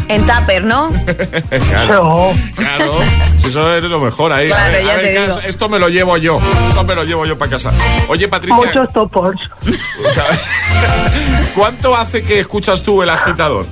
En 0.09 0.25
tupper, 0.25 0.63
¿no? 0.63 0.89
claro. 1.69 2.29
Claro. 2.55 2.93
Si 3.37 3.47
eso 3.49 3.75
es 3.75 3.83
lo 3.83 3.99
mejor 3.99 4.31
ahí. 4.31 4.47
Claro, 4.47 4.63
A 4.63 4.69
ver, 4.69 4.85
ya 4.85 4.91
a 4.93 4.95
ver, 4.95 5.05
te 5.05 5.13
¿qué 5.13 5.21
digo. 5.21 5.39
Esto 5.45 5.67
me 5.67 5.79
lo 5.79 5.89
llevo 5.89 6.15
yo. 6.17 6.39
Esto 6.69 6.83
me 6.85 6.95
lo 6.95 7.03
llevo 7.03 7.25
yo 7.25 7.37
para 7.37 7.51
casa. 7.51 7.71
Oye, 8.07 8.27
Patricia. 8.29 8.55
Muchos 8.55 8.93
topos. 8.93 9.35
¿Cuánto 11.55 11.95
hace 11.95 12.23
que 12.23 12.39
escuchas 12.39 12.83
tú 12.83 13.01
el 13.03 13.09
agitador? 13.09 13.65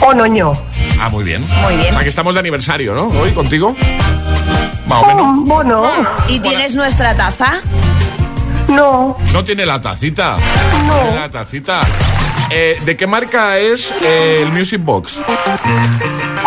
O 0.00 0.12
noño. 0.14 0.52
Ah, 1.00 1.08
muy 1.08 1.24
bien. 1.24 1.46
Muy 1.62 1.76
bien. 1.76 1.90
O 1.90 1.92
sea 1.94 2.02
que 2.02 2.08
estamos 2.08 2.34
de 2.34 2.40
aniversario, 2.40 2.94
¿no? 2.94 3.06
Hoy 3.08 3.30
contigo. 3.32 3.74
Más 4.86 5.02
o 5.02 5.06
menos. 5.06 5.26
Mm, 5.26 5.44
Bueno, 5.46 5.82
¿Y 6.28 6.40
tienes 6.40 6.74
nuestra 6.74 7.16
taza? 7.16 7.60
No, 8.70 9.16
No 9.32 9.44
tiene 9.44 9.66
la 9.66 9.80
tacita. 9.80 10.36
No 10.86 10.98
tiene 11.02 11.20
la 11.20 11.28
tacita. 11.28 11.80
Eh, 12.52 12.76
¿De 12.84 12.96
qué 12.96 13.06
marca 13.06 13.58
es 13.58 13.92
eh, 14.02 14.40
el 14.42 14.52
Music 14.52 14.80
Box? 14.82 15.20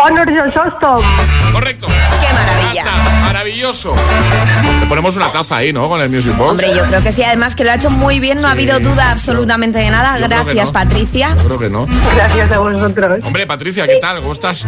Honor 0.03 0.27
Yosostom. 0.29 1.01
Correcto. 1.53 1.87
¡Qué 1.87 2.33
maravilla! 2.33 2.83
Maravilloso. 3.23 3.95
Le 4.81 4.85
ponemos 4.87 5.15
una 5.15 5.31
taza 5.31 5.57
ahí, 5.57 5.71
¿no? 5.71 5.87
Con 5.87 6.01
el 6.01 6.09
Music 6.09 6.35
Box. 6.35 6.51
Hombre, 6.51 6.75
yo 6.75 6.83
creo 6.85 7.01
que 7.01 7.11
sí, 7.13 7.23
además 7.23 7.55
que 7.55 7.63
lo 7.63 7.71
ha 7.71 7.75
hecho 7.75 7.89
muy 7.89 8.19
bien, 8.19 8.39
no 8.39 8.49
ha 8.49 8.51
habido 8.51 8.79
duda 8.81 9.11
absolutamente 9.11 9.79
de 9.79 9.89
nada. 9.89 10.17
Gracias, 10.19 10.67
no. 10.67 10.73
Patricia. 10.73 11.35
Yo 11.37 11.45
creo 11.45 11.59
que 11.59 11.69
no. 11.69 11.87
Gracias 12.15 12.51
a 12.51 12.59
vosotros. 12.59 13.19
Hombre, 13.23 13.47
Patricia, 13.47 13.87
¿qué 13.87 13.97
tal? 14.01 14.19
¿Cómo 14.19 14.33
estás? 14.33 14.65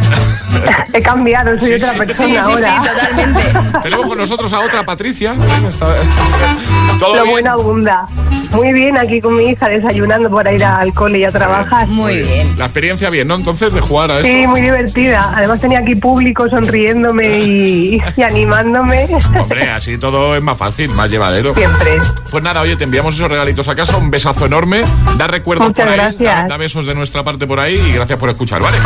He 0.94 1.02
cambiado, 1.02 1.58
soy 1.60 1.68
Sí, 1.68 1.74
otra 1.74 1.92
sí. 1.92 1.98
persona 1.98 2.26
Sí, 2.26 2.32
sí, 2.32 2.36
ahora. 2.38 2.74
sí, 2.82 2.88
totalmente. 2.88 3.42
Tenemos 3.82 4.06
con 4.06 4.18
nosotros 4.18 4.52
a 4.54 4.60
otra 4.60 4.84
Patricia. 4.86 5.34
¿Todo 6.98 7.14
Lo 7.16 7.22
bien? 7.22 7.32
buena 7.34 7.52
abunda. 7.52 8.06
Muy 8.52 8.72
bien, 8.72 8.96
aquí 8.96 9.20
con 9.20 9.36
mi 9.36 9.50
hija 9.50 9.68
desayunando 9.68 10.30
para 10.30 10.52
ir 10.52 10.64
al 10.64 10.92
cole 10.94 11.18
y 11.18 11.24
a 11.24 11.30
trabajar. 11.30 11.86
Muy 11.88 12.22
bien. 12.22 12.58
La 12.58 12.66
experiencia 12.66 13.10
bien, 13.10 13.28
¿no? 13.28 13.34
Entonces, 13.34 13.72
de 13.72 13.80
jugar 13.80 14.10
a 14.10 14.16
esto. 14.20 14.28
Sí, 14.28 14.46
muy 14.46 14.60
divertida. 14.60 15.32
Además 15.34 15.60
tenía 15.60 15.80
aquí 15.80 15.94
público 15.94 16.48
sonriéndome 16.48 17.38
y, 17.38 18.02
y 18.16 18.22
animándome. 18.22 19.08
Hombre, 19.40 19.70
así 19.70 19.98
todo 19.98 20.36
es 20.36 20.42
más 20.42 20.58
fácil, 20.58 20.90
más 20.90 21.10
llevadero. 21.10 21.54
Siempre. 21.54 21.98
Pues 22.30 22.42
nada, 22.42 22.60
oye, 22.60 22.76
te 22.76 22.84
enviamos 22.84 23.14
esos 23.14 23.30
regalitos 23.30 23.68
a 23.68 23.74
casa, 23.74 23.96
un 23.96 24.10
besazo 24.10 24.46
enorme, 24.46 24.82
da 25.16 25.26
recuerdos 25.26 25.68
Muchas 25.68 25.84
por 25.84 25.92
ahí, 25.92 25.98
gracias. 25.98 26.42
Da, 26.42 26.48
da 26.48 26.56
besos 26.56 26.86
de 26.86 26.94
nuestra 26.94 27.22
parte 27.22 27.46
por 27.46 27.60
ahí 27.60 27.74
y 27.74 27.92
gracias 27.92 28.18
por 28.18 28.28
escuchar, 28.30 28.62
¿vale? 28.62 28.78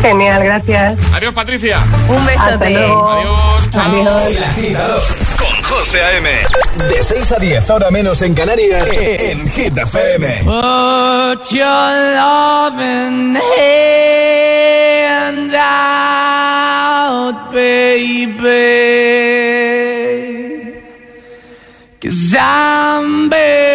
Genial, 0.00 0.42
gracias. 0.44 0.98
Adiós, 1.14 1.34
Patricia. 1.34 1.78
Un 2.08 2.24
besote. 2.26 2.76
Adiós, 2.76 3.70
chao. 3.70 3.90
Adiós. 3.90 4.36
El 4.36 4.44
agitador 4.44 5.02
con 5.38 5.62
José 5.62 6.02
A.M. 6.02 6.30
De 6.88 7.02
6 7.02 7.32
a 7.32 7.36
10, 7.36 7.70
ahora 7.70 7.90
menos 7.90 8.22
en 8.22 8.34
Canarias, 8.34 8.88
en 8.98 9.50
Hit 9.50 9.76
FM. 9.76 10.44
Put 10.44 11.50
your 11.50 11.92
loving 12.16 13.36
hand 13.36 13.84
out, 15.54 17.52
baby. 17.52 18.90
Cause 22.00 22.34
I'm 22.34 23.28
begging. 23.28 23.69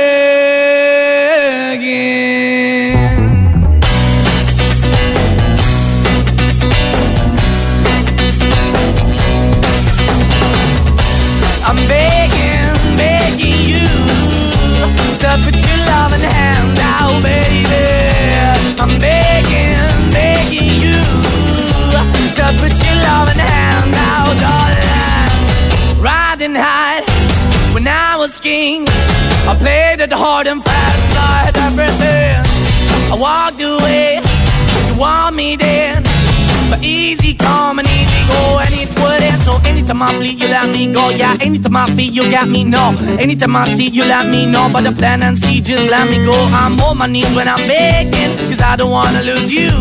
Easy 36.81 37.33
come 37.33 37.79
and 37.79 37.87
easy 37.87 38.27
go, 38.27 38.59
and 38.59 38.73
it 38.73 38.89
would. 38.99 39.41
So 39.43 39.57
anytime 39.67 40.01
I 40.01 40.15
bleed, 40.17 40.39
you 40.39 40.47
let 40.47 40.69
me 40.69 40.87
go. 40.91 41.09
Yeah, 41.09 41.35
anytime 41.39 41.75
I 41.75 41.87
feel, 41.95 42.11
you 42.13 42.29
got 42.29 42.47
me, 42.47 42.63
no. 42.63 42.95
Anytime 43.19 43.55
I 43.55 43.73
see, 43.73 43.87
you 43.89 44.03
let 44.05 44.27
me 44.27 44.45
know. 44.45 44.69
But 44.71 44.83
the 44.83 44.91
plan 44.91 45.23
and 45.23 45.37
see, 45.37 45.61
just 45.61 45.89
let 45.89 46.09
me 46.09 46.23
go. 46.25 46.33
I'm 46.51 46.79
on 46.79 46.97
my 46.97 47.07
knees 47.07 47.33
when 47.35 47.47
I'm 47.47 47.67
begging, 47.67 48.37
cause 48.49 48.61
I 48.61 48.75
don't 48.75 48.91
wanna 48.91 49.21
lose 49.23 49.51
you. 49.51 49.71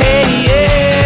Hey, 0.00 0.24
yeah, 0.46 1.05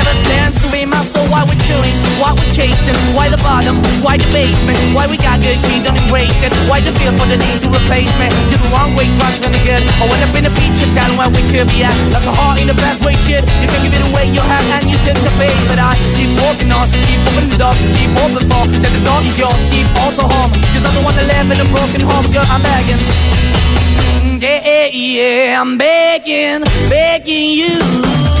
Why 1.41 1.57
we're 1.57 2.21
why 2.21 2.37
we're 2.37 2.53
chasing, 2.53 2.93
why 3.17 3.25
the 3.25 3.41
bottom, 3.41 3.81
why 4.05 4.13
the 4.13 4.29
basement, 4.29 4.77
why 4.93 5.09
we 5.09 5.17
got 5.17 5.41
good, 5.41 5.57
she 5.57 5.81
don't 5.81 5.97
embrace 5.97 6.45
it. 6.45 6.53
Why 6.69 6.85
the 6.85 6.93
feel 7.01 7.17
for 7.17 7.25
the 7.25 7.33
need 7.33 7.65
to 7.65 7.67
replace 7.73 8.13
me? 8.21 8.29
You're 8.53 8.61
the 8.61 8.69
wrong 8.69 8.93
way, 8.93 9.09
trying 9.17 9.41
to 9.41 9.49
good. 9.65 9.81
I 9.97 10.05
went 10.05 10.21
up 10.21 10.37
in 10.37 10.45
a 10.45 10.53
feature 10.53 10.85
town 10.93 11.17
where 11.17 11.33
we 11.33 11.41
could 11.49 11.65
be 11.65 11.81
at. 11.81 11.97
Like 12.13 12.29
a 12.29 12.33
heart 12.37 12.61
in 12.61 12.69
the 12.69 12.77
best 12.77 13.01
way, 13.01 13.17
shit. 13.25 13.41
You 13.57 13.65
can 13.65 13.81
give 13.81 13.89
it 13.89 14.05
away, 14.05 14.29
you 14.29 14.37
have, 14.37 14.65
and 14.69 14.85
you 14.85 15.01
take 15.01 15.17
the 15.17 15.33
bait. 15.41 15.57
But 15.65 15.81
I 15.81 15.97
keep 16.13 16.29
walking 16.45 16.69
on, 16.69 16.85
keep 17.09 17.17
opening 17.25 17.49
the 17.49 17.57
door, 17.57 17.73
keep 17.97 18.13
open 18.21 18.45
for 18.45 18.61
that 18.77 18.93
the 18.93 19.01
door 19.01 19.25
is 19.25 19.33
yours, 19.33 19.57
keep 19.73 19.89
also 19.97 20.29
home. 20.29 20.53
Cause 20.77 20.85
I'm 20.85 20.93
the 20.93 21.01
one 21.01 21.17
that 21.17 21.25
live 21.25 21.49
in 21.49 21.57
a 21.57 21.65
broken 21.73 22.05
home, 22.05 22.29
girl, 22.29 22.45
I'm 22.45 22.61
begging. 22.61 23.01
Yeah, 24.37 24.93
yeah, 24.93 25.57
I'm 25.57 25.81
begging, 25.81 26.61
begging 26.85 27.49
you 27.57 28.40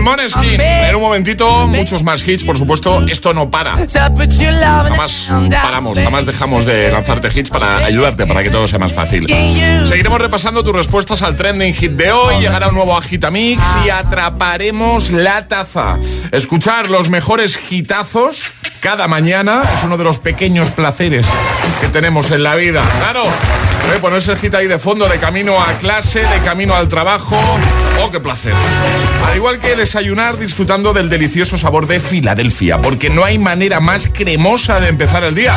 Con 0.00 0.04
Moneskin. 0.04 0.60
En 0.60 0.96
un 0.96 1.02
momentito, 1.02 1.66
muchos 1.68 2.02
más 2.02 2.26
hits, 2.26 2.44
por 2.44 2.56
supuesto. 2.56 3.04
Esto 3.08 3.34
no 3.34 3.50
para. 3.50 3.76
Jamás 4.88 5.28
paramos, 5.62 5.98
jamás 5.98 6.26
dejamos 6.26 6.64
de 6.64 6.90
lanzarte 6.90 7.28
hits 7.34 7.50
para 7.50 7.78
ayudarte, 7.78 8.26
para 8.26 8.42
que 8.42 8.50
todo 8.50 8.66
sea 8.66 8.78
más 8.78 8.92
fácil. 8.92 9.26
Seguiremos 9.86 10.20
repasando 10.20 10.62
tus 10.62 10.74
respuestas 10.74 11.22
al 11.22 11.36
trending 11.36 11.74
hit 11.74 11.92
de 11.92 12.12
hoy. 12.12 12.40
Llegará 12.40 12.68
un 12.68 12.74
nuevo 12.74 12.96
Agitamix 12.96 13.62
y 13.84 13.90
atraparemos 13.90 15.10
la 15.10 15.46
taza. 15.48 15.98
Escuchar 16.32 16.88
los 16.90 17.08
mejores 17.08 17.58
hitazos 17.70 18.54
cada 18.80 19.08
mañana 19.08 19.62
es 19.74 19.84
uno 19.84 19.98
de 19.98 20.04
los 20.04 20.18
pequeños 20.18 20.70
placeres 20.70 21.26
que 21.80 21.88
tenemos 21.88 22.30
en 22.30 22.42
la 22.42 22.54
vida. 22.54 22.82
Claro. 23.00 23.24
¿Eh? 23.94 23.98
Ponerse 24.00 24.32
el 24.32 24.38
hit 24.38 24.54
ahí 24.54 24.66
de 24.66 24.78
fondo, 24.78 25.08
de 25.08 25.18
camino 25.18 25.60
a 25.60 25.78
clase, 25.78 26.20
de 26.20 26.38
camino 26.44 26.74
al 26.74 26.88
trabajo. 26.88 27.36
¡Oh, 28.02 28.10
qué 28.10 28.20
placer! 28.20 28.54
Al 29.26 29.36
igual 29.36 29.58
que 29.58 29.76
desayunar 29.76 30.38
disfrutando 30.38 30.92
del 30.92 31.08
delicioso 31.08 31.56
sabor 31.58 31.86
de 31.86 32.00
Filadelfia, 32.00 32.80
porque 32.80 33.10
no 33.10 33.24
hay 33.24 33.38
manera 33.38 33.80
más 33.80 34.08
cremosa 34.08 34.80
de 34.80 34.88
empezar 34.88 35.24
el 35.24 35.34
día. 35.34 35.54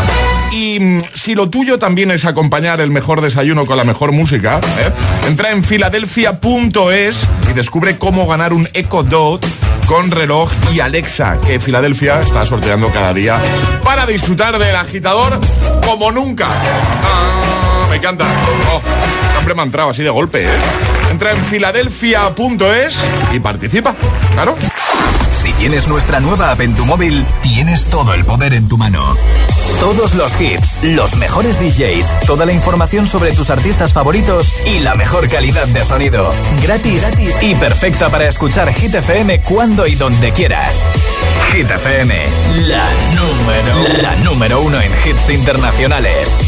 Y 0.51 0.79
mm, 0.79 1.01
si 1.13 1.35
lo 1.35 1.49
tuyo 1.49 1.79
también 1.79 2.11
es 2.11 2.25
acompañar 2.25 2.81
el 2.81 2.91
mejor 2.91 3.21
desayuno 3.21 3.65
con 3.65 3.77
la 3.77 3.83
mejor 3.83 4.11
música, 4.11 4.59
¿eh? 4.79 4.91
entra 5.27 5.51
en 5.51 5.63
filadelfia.es 5.63 7.27
y 7.49 7.53
descubre 7.53 7.97
cómo 7.97 8.27
ganar 8.27 8.53
un 8.53 8.67
Echo 8.73 9.03
Dot 9.03 9.45
con 9.85 10.11
reloj 10.11 10.51
y 10.73 10.79
Alexa, 10.79 11.39
que 11.45 11.59
Filadelfia 11.59 12.21
está 12.21 12.45
sorteando 12.45 12.91
cada 12.91 13.13
día 13.13 13.39
para 13.83 14.05
disfrutar 14.05 14.57
del 14.57 14.75
agitador 14.75 15.39
como 15.85 16.11
nunca. 16.11 16.47
Ah, 16.47 17.72
me 17.93 17.97
encanta. 17.97 18.25
Oh, 18.73 18.81
siempre 19.33 19.53
me 19.53 19.61
ha 19.61 19.65
entrado 19.65 19.91
así 19.91 20.01
de 20.01 20.09
golpe, 20.09 20.43
¿eh? 20.43 20.57
Entra 21.11 21.31
en 21.31 21.45
filadelfia.es 21.45 22.99
y 23.31 23.39
participa, 23.39 23.93
claro. 24.33 24.57
Si 25.31 25.53
tienes 25.53 25.87
nuestra 25.87 26.19
nueva 26.19 26.51
app 26.51 26.61
en 26.61 26.73
tu 26.73 26.85
móvil, 26.85 27.23
tienes 27.41 27.85
todo 27.85 28.15
el 28.15 28.25
poder 28.25 28.55
en 28.55 28.67
tu 28.67 28.79
mano. 28.79 29.15
Todos 29.79 30.15
los 30.15 30.41
hits, 30.41 30.77
los 30.81 31.17
mejores 31.17 31.59
DJs, 31.59 32.21
toda 32.25 32.47
la 32.47 32.53
información 32.53 33.07
sobre 33.07 33.31
tus 33.31 33.51
artistas 33.51 33.93
favoritos 33.93 34.51
y 34.65 34.79
la 34.79 34.95
mejor 34.95 35.29
calidad 35.29 35.67
de 35.67 35.83
sonido. 35.83 36.33
Gratis, 36.63 37.01
gratis 37.01 37.43
y 37.43 37.53
perfecta 37.53 38.09
para 38.09 38.27
escuchar 38.27 38.73
Hit 38.73 38.95
FM 38.95 39.41
cuando 39.41 39.85
y 39.85 39.93
donde 39.93 40.31
quieras. 40.31 40.83
Hit 41.51 41.69
FM, 41.69 42.15
la 42.65 42.89
número, 43.13 44.01
la 44.01 44.15
número 44.15 44.61
uno 44.61 44.81
en 44.81 44.91
hits 45.05 45.29
internacionales. 45.29 46.39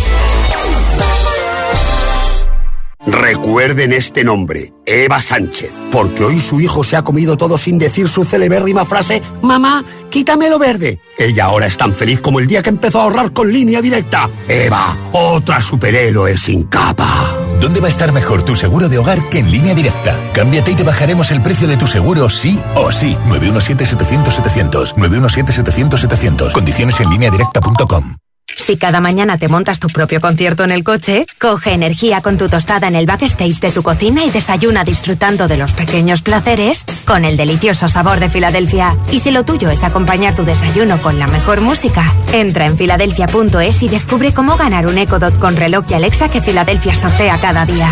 Recuerden 3.08 3.94
este 3.94 4.24
nombre, 4.24 4.74
Eva 4.86 5.22
Sánchez, 5.22 5.72
porque 5.92 6.24
hoy 6.24 6.40
su 6.40 6.60
hijo 6.60 6.84
se 6.84 6.96
ha 6.96 7.04
comido 7.04 7.38
todo 7.38 7.58
sin 7.58 7.78
decir 7.78 8.08
su 8.08 8.24
celebérrima 8.24 8.84
frase, 8.84 9.22
Mamá, 9.42 9.84
quítame 10.10 10.50
lo 10.50 10.58
verde. 10.58 11.00
Ella 11.18 11.46
ahora 11.46 11.68
es 11.68 11.78
tan 11.78 11.94
feliz 11.94 12.20
como 12.20 12.40
el 12.40 12.48
día 12.48 12.64
que 12.64 12.70
empezó 12.70 13.00
a 13.00 13.04
ahorrar 13.04 13.32
con 13.32 13.52
línea 13.52 13.82
directa. 13.82 14.30
Eva, 14.48 14.98
otra 15.12 15.62
superhéroe 15.62 16.36
sin 16.36 16.64
capa. 16.64 17.36
¿Dónde 17.62 17.80
va 17.80 17.88
a 17.88 17.90
estar 17.90 18.12
mejor 18.12 18.42
tu 18.44 18.56
seguro 18.56 18.90
de 18.90 18.98
hogar 18.98 19.30
que 19.30 19.40
en 19.40 19.52
línea 19.52 19.76
directa? 19.76 20.16
Cámbiate 20.34 20.72
y 20.72 20.76
te 20.76 20.84
bajaremos 20.84 21.32
el 21.32 21.42
precio 21.42 21.68
de 21.68 21.78
tu 21.78 21.88
seguro 21.88 22.30
sí 22.30 22.60
o 22.76 22.92
sí. 22.92 23.16
917-700-700. 23.28 24.96
917-700-700. 24.96 26.52
Condiciones 26.54 27.00
en 27.00 27.10
línea 27.10 27.32
directa.com. 27.32 28.16
Si 28.56 28.78
cada 28.78 29.00
mañana 29.00 29.38
te 29.38 29.48
montas 29.48 29.80
tu 29.80 29.88
propio 29.88 30.22
concierto 30.22 30.64
en 30.64 30.72
el 30.72 30.84
coche, 30.84 31.26
coge 31.40 31.74
energía 31.74 32.22
con 32.22 32.38
tu 32.38 32.50
tostada 32.50 32.88
en 32.88 32.96
el 32.96 33.06
backstage 33.06 33.60
de 33.60 33.72
tu 33.72 33.84
cocina 33.84 34.26
y 34.26 34.32
desayuna 34.32 34.84
disfrutando 34.84 35.48
de 35.48 35.58
los 35.58 35.72
pequeños 35.74 36.22
placeres 36.22 36.84
con 37.06 37.26
el 37.26 37.38
delicioso 37.38 37.90
sabor 37.90 38.20
de 38.20 38.30
Filadelfia. 38.30 38.96
Y 39.12 39.20
si 39.20 39.32
lo 39.32 39.46
tuyo 39.46 39.70
es 39.70 39.84
acompañar 39.84 40.36
tu 40.36 40.46
desayuno 40.46 41.02
con 41.02 41.20
la 41.20 41.28
mejor 41.28 41.62
música, 41.62 42.12
entra 42.34 42.66
en 42.66 42.78
filadelfia.es 42.78 43.84
y 43.84 43.90
descubre 43.90 44.34
cómo 44.34 44.58
ganar 44.58 44.88
un 44.88 44.98
Echo 44.98 45.20
Dot 45.20 45.38
con 45.38 45.56
reloj 45.56 45.86
y 45.90 45.94
Alexa 45.94 46.30
que 46.30 46.42
Filadelfia 46.42 46.96
sortea 46.96 47.38
cada 47.40 47.66
día. 47.66 47.90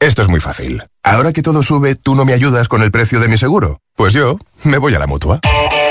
Esto 0.00 0.22
es 0.22 0.28
muy 0.28 0.38
fácil. 0.38 0.84
Ahora 1.02 1.32
que 1.32 1.42
todo 1.42 1.62
sube, 1.62 1.96
¿tú 1.96 2.14
no 2.14 2.24
me 2.24 2.32
ayudas 2.32 2.68
con 2.68 2.82
el 2.82 2.92
precio 2.92 3.18
de 3.18 3.28
mi 3.28 3.36
seguro? 3.36 3.80
Pues 3.96 4.12
yo 4.12 4.38
me 4.62 4.78
voy 4.78 4.94
a 4.94 5.00
la 5.00 5.08
mutua. 5.08 5.40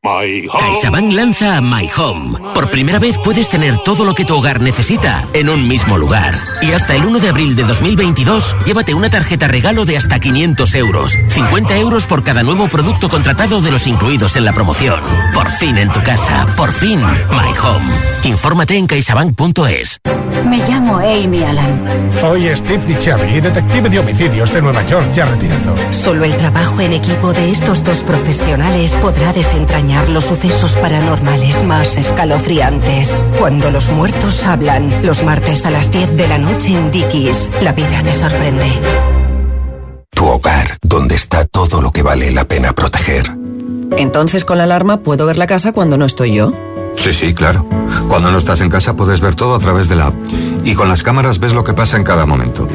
CaixaBank 0.00 1.12
lanza 1.12 1.60
My 1.60 1.90
Home. 1.96 2.38
Por 2.54 2.70
primera 2.70 3.00
vez 3.00 3.18
puedes 3.18 3.48
tener 3.48 3.78
todo 3.78 4.04
lo 4.04 4.14
que 4.14 4.24
tu 4.24 4.36
hogar 4.36 4.60
necesita 4.60 5.26
en 5.32 5.50
un 5.50 5.66
mismo 5.66 5.98
lugar. 5.98 6.38
Y 6.62 6.70
hasta 6.70 6.94
el 6.94 7.04
1 7.04 7.18
de 7.18 7.28
abril 7.28 7.56
de 7.56 7.64
2022, 7.64 8.56
llévate 8.64 8.94
una 8.94 9.10
tarjeta 9.10 9.48
regalo 9.48 9.84
de 9.84 9.96
hasta 9.96 10.20
500 10.20 10.74
euros. 10.76 11.12
50 11.30 11.76
euros 11.78 12.06
por 12.06 12.22
cada 12.22 12.44
nuevo 12.44 12.68
producto 12.68 13.08
contratado 13.08 13.60
de 13.60 13.72
los 13.72 13.88
incluidos 13.88 14.36
en 14.36 14.44
la 14.44 14.52
promoción. 14.52 15.00
Por 15.34 15.50
fin 15.50 15.76
en 15.78 15.90
tu 15.90 16.00
casa. 16.00 16.46
Por 16.56 16.70
fin 16.72 17.00
My 17.00 17.58
Home. 17.60 17.92
Infórmate 18.22 18.76
en 18.76 18.86
caixabank.es. 18.86 19.98
Me 20.48 20.58
llamo 20.58 20.98
Amy 20.98 21.42
Alan. 21.42 22.12
Soy 22.14 22.54
Steve 22.54 22.84
DiChiavi, 22.86 23.40
detective 23.40 23.90
de 23.90 23.98
homicidios 23.98 24.52
de 24.52 24.62
Nueva 24.62 24.86
York, 24.86 25.10
ya 25.12 25.26
retirado. 25.26 25.74
Solo 25.90 26.24
el 26.24 26.36
trabajo 26.36 26.80
en 26.80 26.92
equipo 26.92 27.32
de 27.32 27.50
estos 27.50 27.82
dos 27.82 28.02
profesionales 28.02 28.96
podrá 28.96 29.32
desentrañar 29.32 29.87
los 30.08 30.24
sucesos 30.24 30.76
paranormales 30.76 31.64
más 31.64 31.96
escalofriantes. 31.96 33.26
Cuando 33.38 33.70
los 33.70 33.90
muertos 33.90 34.46
hablan, 34.46 35.04
los 35.04 35.24
martes 35.24 35.64
a 35.66 35.70
las 35.70 35.90
10 35.90 36.16
de 36.16 36.28
la 36.28 36.38
noche 36.38 36.74
en 36.74 36.90
Dickies, 36.90 37.50
la 37.62 37.72
vida 37.72 38.02
te 38.02 38.12
sorprende. 38.12 38.66
Tu 40.10 40.24
hogar, 40.24 40.78
donde 40.82 41.14
está 41.14 41.44
todo 41.46 41.80
lo 41.80 41.90
que 41.90 42.02
vale 42.02 42.30
la 42.30 42.44
pena 42.44 42.72
proteger. 42.72 43.34
Entonces 43.96 44.44
con 44.44 44.58
la 44.58 44.64
alarma 44.64 45.00
puedo 45.00 45.26
ver 45.26 45.38
la 45.38 45.46
casa 45.46 45.72
cuando 45.72 45.96
no 45.96 46.04
estoy 46.04 46.34
yo. 46.34 46.52
Sí, 46.96 47.12
sí, 47.12 47.34
claro. 47.34 47.64
Cuando 48.08 48.30
no 48.30 48.38
estás 48.38 48.60
en 48.60 48.70
casa 48.70 48.94
puedes 48.94 49.20
ver 49.20 49.34
todo 49.34 49.54
a 49.54 49.58
través 49.58 49.88
de 49.88 49.96
la 49.96 50.06
app. 50.08 50.14
Y 50.64 50.74
con 50.74 50.88
las 50.88 51.02
cámaras 51.02 51.38
ves 51.38 51.52
lo 51.52 51.64
que 51.64 51.72
pasa 51.72 51.96
en 51.96 52.04
cada 52.04 52.26
momento. 52.26 52.68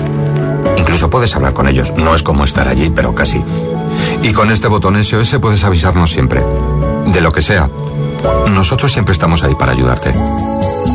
Incluso 0.77 1.09
puedes 1.09 1.35
hablar 1.35 1.53
con 1.53 1.67
ellos. 1.67 1.93
No 1.95 2.15
es 2.15 2.23
como 2.23 2.43
estar 2.43 2.67
allí, 2.67 2.89
pero 2.89 3.13
casi. 3.13 3.41
Y 4.21 4.33
con 4.33 4.51
este 4.51 4.67
botón 4.67 5.01
SOS 5.01 5.37
puedes 5.39 5.63
avisarnos 5.63 6.09
siempre. 6.09 6.41
De 7.07 7.21
lo 7.21 7.31
que 7.31 7.41
sea. 7.41 7.69
Nosotros 8.49 8.91
siempre 8.91 9.13
estamos 9.13 9.43
ahí 9.43 9.55
para 9.55 9.71
ayudarte. 9.71 10.13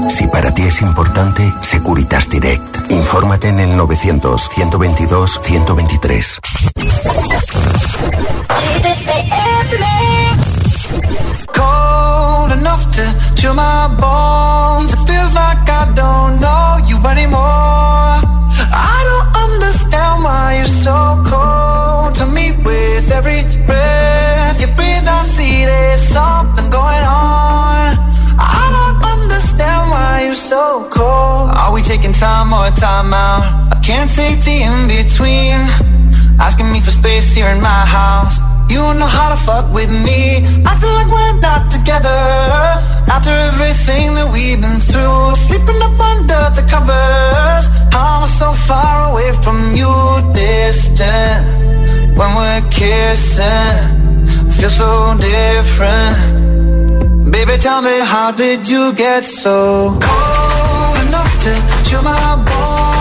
Si 0.08 0.28
para 0.28 0.54
ti 0.54 0.62
es 0.62 0.80
importante, 0.82 1.52
Securitas 1.60 2.28
Direct. 2.28 2.90
Infórmate 2.90 3.48
en 3.48 3.58
el 3.60 3.78
900-122-123. 3.78 6.40
cold 11.52 12.52
enough 12.52 12.90
to 12.90 13.02
chill 13.34 13.54
my 13.54 13.88
time 32.78 33.12
out? 33.12 33.74
I 33.74 33.80
can't 33.82 34.10
take 34.10 34.38
the 34.46 34.62
in 34.62 34.86
between. 34.86 35.58
Asking 36.38 36.70
me 36.70 36.80
for 36.80 36.90
space 36.90 37.34
here 37.34 37.48
in 37.48 37.60
my 37.60 37.82
house. 37.98 38.38
You 38.70 38.78
don't 38.78 38.98
know 38.98 39.10
how 39.10 39.28
to 39.34 39.36
fuck 39.36 39.66
with 39.74 39.90
me. 39.90 40.46
Acting 40.64 40.94
like 40.98 41.10
we're 41.10 41.40
not 41.40 41.70
together. 41.70 42.20
After 43.10 43.34
everything 43.50 44.14
that 44.14 44.30
we've 44.32 44.60
been 44.60 44.80
through, 44.90 45.34
sleeping 45.46 45.80
up 45.82 45.98
under 45.98 46.44
the 46.54 46.64
covers. 46.70 47.66
I'm 47.92 48.26
so 48.26 48.52
far 48.68 49.10
away 49.10 49.30
from 49.42 49.58
you, 49.74 49.92
distant. 50.32 51.42
When 52.18 52.30
we're 52.38 52.62
kissing, 52.70 54.50
feel 54.54 54.70
so 54.70 55.16
different. 55.18 56.37
Baby, 57.48 57.62
tell 57.62 57.80
me, 57.80 57.98
how 58.00 58.30
did 58.30 58.68
you 58.68 58.92
get 58.92 59.24
so 59.24 59.98
cold 60.02 61.06
enough 61.08 61.32
to 61.44 61.88
chill 61.88 62.02
my 62.02 62.36
bones? 62.44 62.97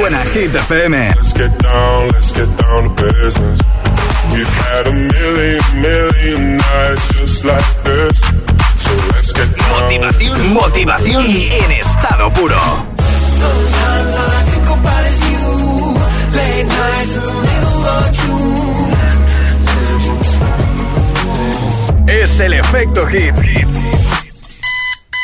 Suena 0.00 0.24
Hit 0.32 0.54
FM. 0.54 0.92
Let's 1.16 1.32
get 1.34 1.58
down, 1.58 2.08
let's 2.08 2.32
get 2.32 2.48
down 2.56 2.84
to 2.84 2.90
business. 3.02 3.60
We've 4.32 4.54
had 4.64 4.86
a 4.86 4.92
million, 4.92 5.60
million 5.80 6.56
nights 6.56 7.08
just 7.18 7.44
like 7.44 7.68
this. 7.84 8.18
So 8.82 8.90
let's 9.12 9.32
get 9.32 9.48
down. 9.56 9.82
Motivación, 9.82 10.54
motivación 10.54 11.24
en 11.26 11.70
estado 11.72 12.32
puro. 12.32 12.56
Sometimes 13.40 14.14
all 14.20 14.30
I 14.30 14.42
think 14.50 14.68
about 14.70 15.04
is 15.10 15.20
you. 15.32 15.44
Late 16.36 16.66
nights 16.66 17.16
in 17.16 17.24
the 17.24 17.34
middle 17.48 17.84
of 17.96 18.04
June. 18.18 18.60
Es 22.06 22.40
el 22.40 22.52
efecto 22.54 23.06
hit. 23.06 23.34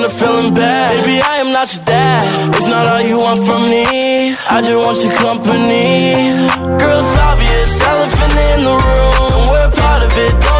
Somehow 0.00 0.32
I'm 0.32 0.40
feeling 0.40 0.54
bad. 0.54 1.04
Baby, 1.04 1.20
I 1.20 1.36
am 1.36 1.52
not 1.52 1.68
your 1.74 1.84
dad. 1.84 2.54
It's 2.54 2.66
not 2.68 2.86
all 2.86 3.02
you 3.02 3.20
want 3.20 3.40
from 3.44 3.68
me. 3.68 4.34
I 4.48 4.62
just 4.62 4.76
want 4.80 4.96
your 5.04 5.12
company. 5.20 6.32
Girl, 6.80 7.00
it's 7.04 7.16
obvious, 7.28 7.80
elephant 7.84 8.34
in 8.48 8.60
the 8.64 8.76
room. 8.80 9.48
We're 9.52 9.70
part 9.76 10.02
of 10.02 10.12
it. 10.16 10.32
Don't 10.40 10.59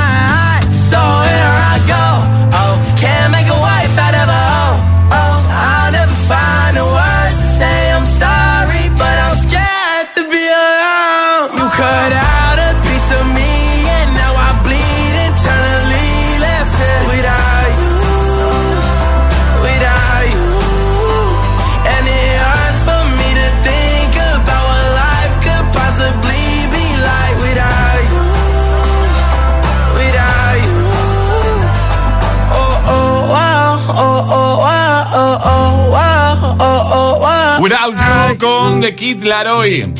Con 38.41 38.81
The 38.81 38.95
Kid 38.95 39.23
Laroi. 39.23 39.93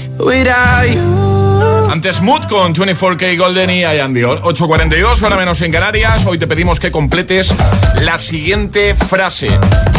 Antes 1.91 2.21
Mood 2.21 2.45
con 2.45 2.73
24K 2.73 3.37
Golden 3.37 3.69
y 3.69 3.81
I 3.81 3.99
Am 3.99 4.13
Dior. 4.13 4.41
8.42, 4.43 5.23
hora 5.23 5.35
menos 5.35 5.61
en 5.61 5.73
Canarias. 5.73 6.25
Hoy 6.25 6.37
te 6.37 6.47
pedimos 6.47 6.79
que 6.79 6.89
completes 6.89 7.53
la 7.99 8.17
siguiente 8.17 8.95
frase. 8.95 9.49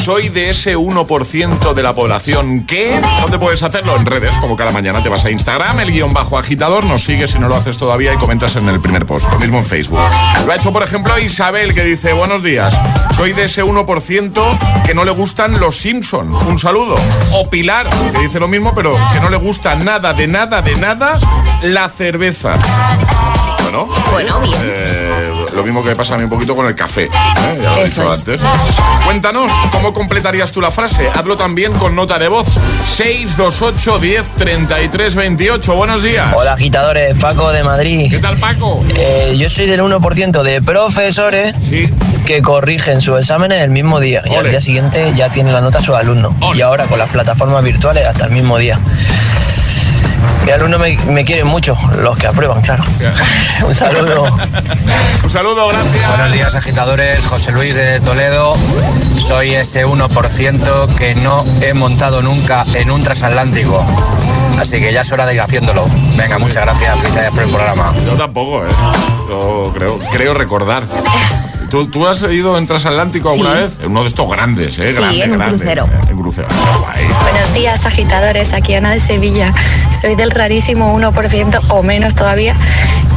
Soy 0.02 0.30
de 0.30 0.48
ese 0.48 0.74
1% 0.74 1.74
de 1.74 1.82
la 1.82 1.94
población 1.94 2.64
que... 2.64 2.98
¿Dónde 3.20 3.38
puedes 3.38 3.62
hacerlo? 3.62 3.94
En 3.94 4.06
redes, 4.06 4.34
como 4.38 4.56
cada 4.56 4.72
mañana 4.72 5.02
te 5.02 5.10
vas 5.10 5.26
a 5.26 5.30
Instagram, 5.30 5.80
el 5.80 5.92
guion 5.92 6.14
bajo 6.14 6.38
agitador, 6.38 6.84
nos 6.84 7.04
sigues 7.04 7.32
si 7.32 7.38
no 7.38 7.48
lo 7.48 7.56
haces 7.56 7.76
todavía 7.76 8.14
y 8.14 8.16
comentas 8.16 8.56
en 8.56 8.70
el 8.70 8.80
primer 8.80 9.04
post. 9.04 9.30
Lo 9.30 9.38
mismo 9.38 9.58
en 9.58 9.66
Facebook. 9.66 10.00
Lo 10.46 10.50
ha 10.50 10.56
hecho, 10.56 10.72
por 10.72 10.82
ejemplo, 10.82 11.16
Isabel, 11.18 11.74
que 11.74 11.84
dice, 11.84 12.14
buenos 12.14 12.42
días, 12.42 12.74
soy 13.14 13.34
de 13.34 13.44
ese 13.44 13.62
1% 13.62 14.82
que 14.86 14.94
no 14.94 15.04
le 15.04 15.10
gustan 15.10 15.60
los 15.60 15.76
Simpson. 15.76 16.34
Un 16.34 16.58
saludo. 16.58 16.96
O 17.34 17.50
Pilar, 17.50 17.88
que 18.12 18.18
dice 18.20 18.40
lo 18.40 18.48
mismo, 18.48 18.74
pero 18.74 18.96
que 19.12 19.20
no 19.20 19.28
le 19.28 19.36
gusta 19.36 19.76
nada, 19.76 20.14
de 20.14 20.26
nada, 20.26 20.62
de 20.62 20.74
nada, 20.76 21.20
la 21.62 21.81
cerveza. 21.88 22.54
Bueno, 23.62 23.88
Bueno, 24.10 24.40
bien. 24.40 24.54
eh, 24.64 25.30
lo 25.54 25.62
mismo 25.62 25.82
que 25.82 25.90
me 25.90 25.96
pasa 25.96 26.14
a 26.14 26.18
mí 26.18 26.24
un 26.24 26.30
poquito 26.30 26.54
con 26.54 26.66
el 26.66 26.74
café. 26.74 27.04
¿eh? 27.04 27.10
Ya 27.62 27.70
lo 27.70 27.76
he 27.78 27.84
Eso 27.84 28.02
dicho 28.02 28.12
es. 28.12 28.18
antes. 28.18 28.40
Cuéntanos, 29.04 29.50
¿cómo 29.70 29.92
completarías 29.94 30.50
tú 30.52 30.60
la 30.60 30.70
frase? 30.70 31.08
Hazlo 31.08 31.36
también 31.36 31.72
con 31.74 31.94
nota 31.94 32.18
de 32.18 32.28
voz. 32.28 32.46
628 32.96 33.98
10 33.98 34.22
33 34.36 35.14
28. 35.14 35.74
Buenos 35.74 36.02
días. 36.02 36.26
Hola 36.36 36.52
agitadores, 36.54 37.16
Paco 37.18 37.50
de 37.52 37.62
Madrid. 37.64 38.10
¿Qué 38.10 38.18
tal 38.18 38.36
Paco? 38.38 38.82
Eh, 38.96 39.34
yo 39.38 39.48
soy 39.48 39.66
del 39.66 39.80
1% 39.80 40.42
de 40.42 40.60
profesores 40.60 41.54
que 42.26 42.42
corrigen 42.42 43.00
sus 43.00 43.18
exámenes 43.18 43.62
el 43.62 43.70
mismo 43.70 44.00
día 44.00 44.22
y 44.30 44.34
al 44.34 44.50
día 44.50 44.60
siguiente 44.60 45.12
ya 45.16 45.30
tienen 45.30 45.52
la 45.54 45.60
nota 45.60 45.80
sus 45.80 45.94
alumnos. 45.94 46.34
Y 46.54 46.60
ahora 46.60 46.84
con 46.86 46.98
las 46.98 47.08
plataformas 47.08 47.62
virtuales 47.64 48.04
hasta 48.06 48.26
el 48.26 48.32
mismo 48.32 48.58
día. 48.58 48.78
Mi 50.44 50.50
alumnos 50.50 50.80
me, 50.80 50.96
me 51.06 51.24
quieren 51.24 51.46
mucho, 51.46 51.76
los 51.98 52.18
que 52.18 52.26
aprueban, 52.26 52.60
claro. 52.62 52.84
Un 53.66 53.74
saludo. 53.74 54.24
Un 55.22 55.30
saludo, 55.30 55.68
gracias. 55.68 56.08
Buenos 56.08 56.32
días, 56.32 56.54
agitadores. 56.54 57.24
José 57.26 57.52
Luis 57.52 57.74
de 57.76 58.00
Toledo. 58.00 58.56
Soy 59.16 59.54
ese 59.54 59.86
1% 59.86 60.96
que 60.96 61.14
no 61.16 61.44
he 61.62 61.74
montado 61.74 62.22
nunca 62.22 62.64
en 62.74 62.90
un 62.90 63.02
transatlántico. 63.02 63.78
Así 64.60 64.80
que 64.80 64.92
ya 64.92 65.02
es 65.02 65.12
hora 65.12 65.26
de 65.26 65.34
ir 65.34 65.40
haciéndolo. 65.40 65.86
Venga, 66.16 66.38
muchas 66.38 66.64
gracias. 66.64 66.98
Felicidades 66.98 67.30
por 67.30 67.42
el 67.44 67.48
programa. 67.50 67.92
Yo 68.04 68.16
tampoco, 68.16 68.64
¿eh? 68.64 68.70
Yo 69.28 69.72
creo, 69.74 69.98
creo 70.10 70.34
recordar. 70.34 70.84
¿Tú, 71.72 71.86
¿Tú, 71.86 72.06
has 72.06 72.20
ido 72.24 72.58
en 72.58 72.66
transatlántico 72.66 73.30
alguna 73.30 73.54
vez? 73.54 73.78
En 73.80 73.92
uno 73.92 74.02
de 74.02 74.08
estos 74.08 74.30
grandes, 74.30 74.78
¿eh? 74.78 74.94
Sí, 74.94 75.22
en 75.22 75.32
un 75.32 75.38
crucero. 75.40 75.88
En 76.06 76.20
crucero. 76.20 76.48
Buenos 77.22 77.54
días, 77.54 77.86
agitadores. 77.86 78.52
Aquí 78.52 78.74
Ana 78.74 78.90
de 78.90 79.00
Sevilla. 79.00 79.54
Soy 79.98 80.14
del 80.14 80.32
rarísimo 80.32 80.94
1% 80.94 81.60
o 81.70 81.82
menos 81.82 82.14
todavía 82.14 82.54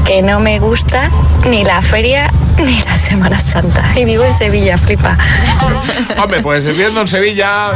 que 0.06 0.22
no 0.22 0.40
me 0.40 0.60
gusta 0.60 1.12
ni 1.50 1.66
la 1.66 1.82
feria 1.82 2.32
ni 2.58 2.80
la 2.82 2.96
Semana 2.96 3.40
Santa. 3.40 3.84
Y 3.96 4.06
vivo 4.06 4.24
en 4.24 4.34
Sevilla, 4.34 4.78
flipa. 4.78 5.18
Hombre, 6.22 6.42
pues 6.42 6.66
viviendo 6.66 7.02
en 7.02 7.08
Sevilla 7.08 7.72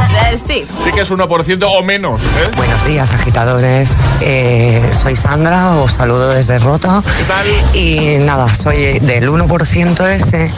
sí, 0.48 0.66
sí 0.84 0.92
que 0.94 1.02
es 1.02 1.12
1% 1.12 1.68
o 1.68 1.84
menos. 1.84 2.22
¿eh? 2.24 2.52
Buenos 2.56 2.86
días, 2.86 3.12
agitadores. 3.12 3.96
Eh, 4.22 4.90
soy 4.92 5.16
Sandra, 5.16 5.72
os 5.72 5.94
saludo 5.94 6.34
desde 6.34 6.58
Rota. 6.60 7.02
¿Qué 7.04 7.24
tal? 7.24 7.76
Y 7.76 8.18
nada, 8.20 8.54
soy 8.54 9.00
del 9.00 9.30
1% 9.30 10.08
ese 10.10 10.52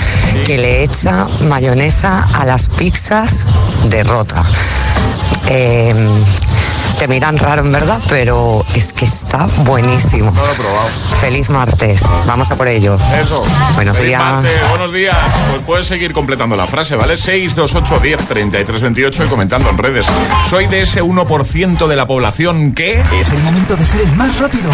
que 0.46 0.58
le 0.58 0.84
echa 0.84 1.28
mayonesa 1.42 2.28
a 2.34 2.46
las 2.46 2.68
pizzas 2.70 3.46
de 3.86 4.04
Rota. 4.04 4.44
Eh, 5.48 5.94
te 7.02 7.08
miran 7.08 7.38
raro 7.38 7.62
en 7.64 7.72
verdad, 7.72 8.00
pero 8.08 8.64
es 8.76 8.94
que 8.94 9.06
está 9.06 9.48
buenísimo. 9.64 10.32
No 10.32 10.46
lo 10.46 10.52
he 10.52 10.56
probado. 10.56 10.90
Feliz 11.20 11.50
martes, 11.50 12.04
vamos 12.28 12.52
a 12.52 12.56
por 12.56 12.68
ello. 12.68 12.96
Eso. 13.20 13.44
Buenos 13.76 14.00
días. 14.00 14.11
Buenos 14.70 14.92
días. 14.92 15.16
Pues 15.52 15.64
puedes 15.64 15.88
seguir 15.88 16.14
completando 16.14 16.56
la 16.56 16.68
frase, 16.68 16.96
¿vale? 16.96 17.18
628 17.18 18.00
10 18.00 18.28
33 18.28 18.82
28 18.82 19.26
y 19.26 19.28
comentando 19.28 19.70
en 19.70 19.78
redes. 19.78 20.08
Soy 20.50 20.68
de 20.68 20.82
ese 20.82 21.04
1% 21.04 21.88
de 21.88 21.96
la 21.96 22.08
población 22.08 22.74
que... 22.74 23.04
Es 23.20 23.32
el 23.32 23.42
momento 23.44 23.76
de 23.76 23.86
ser 23.86 24.02
el 24.02 24.12
más 24.14 24.38
rápido. 24.40 24.72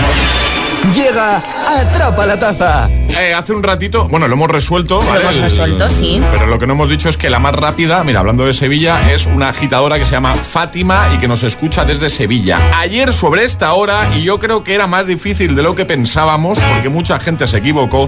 Llega, 0.94 1.42
atrapa 1.80 2.26
la 2.26 2.40
taza. 2.40 2.90
Eh, 3.20 3.34
hace 3.34 3.52
un 3.52 3.64
ratito, 3.64 4.08
bueno, 4.10 4.28
lo 4.28 4.36
hemos 4.36 4.50
resuelto. 4.50 5.02
Lo 5.02 5.20
hemos 5.20 5.36
resuelto, 5.38 5.90
sí. 5.90 6.22
Pero 6.32 6.46
lo 6.46 6.60
que 6.60 6.68
no 6.68 6.74
hemos 6.74 6.88
dicho 6.88 7.10
es 7.10 7.18
que 7.18 7.32
la 7.32 7.40
más 7.40 7.54
rápida, 7.54 8.04
mira, 8.04 8.20
hablando 8.20 8.46
de 8.46 8.54
Sevilla, 8.54 9.12
es 9.12 9.26
una 9.26 9.50
agitadora 9.50 9.98
que 9.98 10.06
se 10.06 10.12
llama 10.12 10.36
Fátima 10.36 11.10
y 11.16 11.18
que 11.18 11.28
nos 11.28 11.42
escucha 11.42 11.84
desde 11.84 12.12
Sevilla. 12.12 12.60
Ayer 12.80 13.12
sobre 13.12 13.44
esta 13.44 13.74
hora, 13.74 14.08
y 14.16 14.24
yo 14.24 14.38
creo 14.38 14.64
que 14.64 14.76
era 14.76 14.86
más 14.86 15.08
difícil 15.08 15.56
de 15.56 15.64
lo 15.64 15.76
que 15.76 15.86
pensábamos, 15.86 16.60
porque 16.60 16.90
mucha 16.90 17.20
gente 17.20 17.48
se 17.48 17.58
equivocó, 17.58 18.08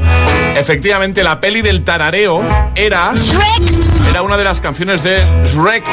efectivamente 0.56 1.24
la 1.24 1.40
peli 1.40 1.64
del 1.64 1.84
tarareo 1.84 2.46
era... 2.76 3.12
Shrek. 3.16 4.08
Era 4.10 4.22
una 4.22 4.38
de 4.38 4.44
las 4.44 4.62
canciones 4.62 5.04
de 5.04 5.24
Shrek. 5.44 5.86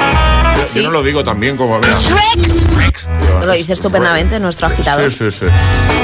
Yo, 0.75 0.83
no 0.83 0.91
lo 0.91 1.03
digo 1.03 1.25
también 1.25 1.57
como... 1.57 1.81
Shrek. 1.81 2.67
Lo 3.45 3.53
dice 3.53 3.75
estupendamente 3.75 4.41
nuestro 4.41 4.67
agitador. 4.67 5.11
Sí, 5.11 5.31
sí, 5.31 5.41
sí. 5.41 5.47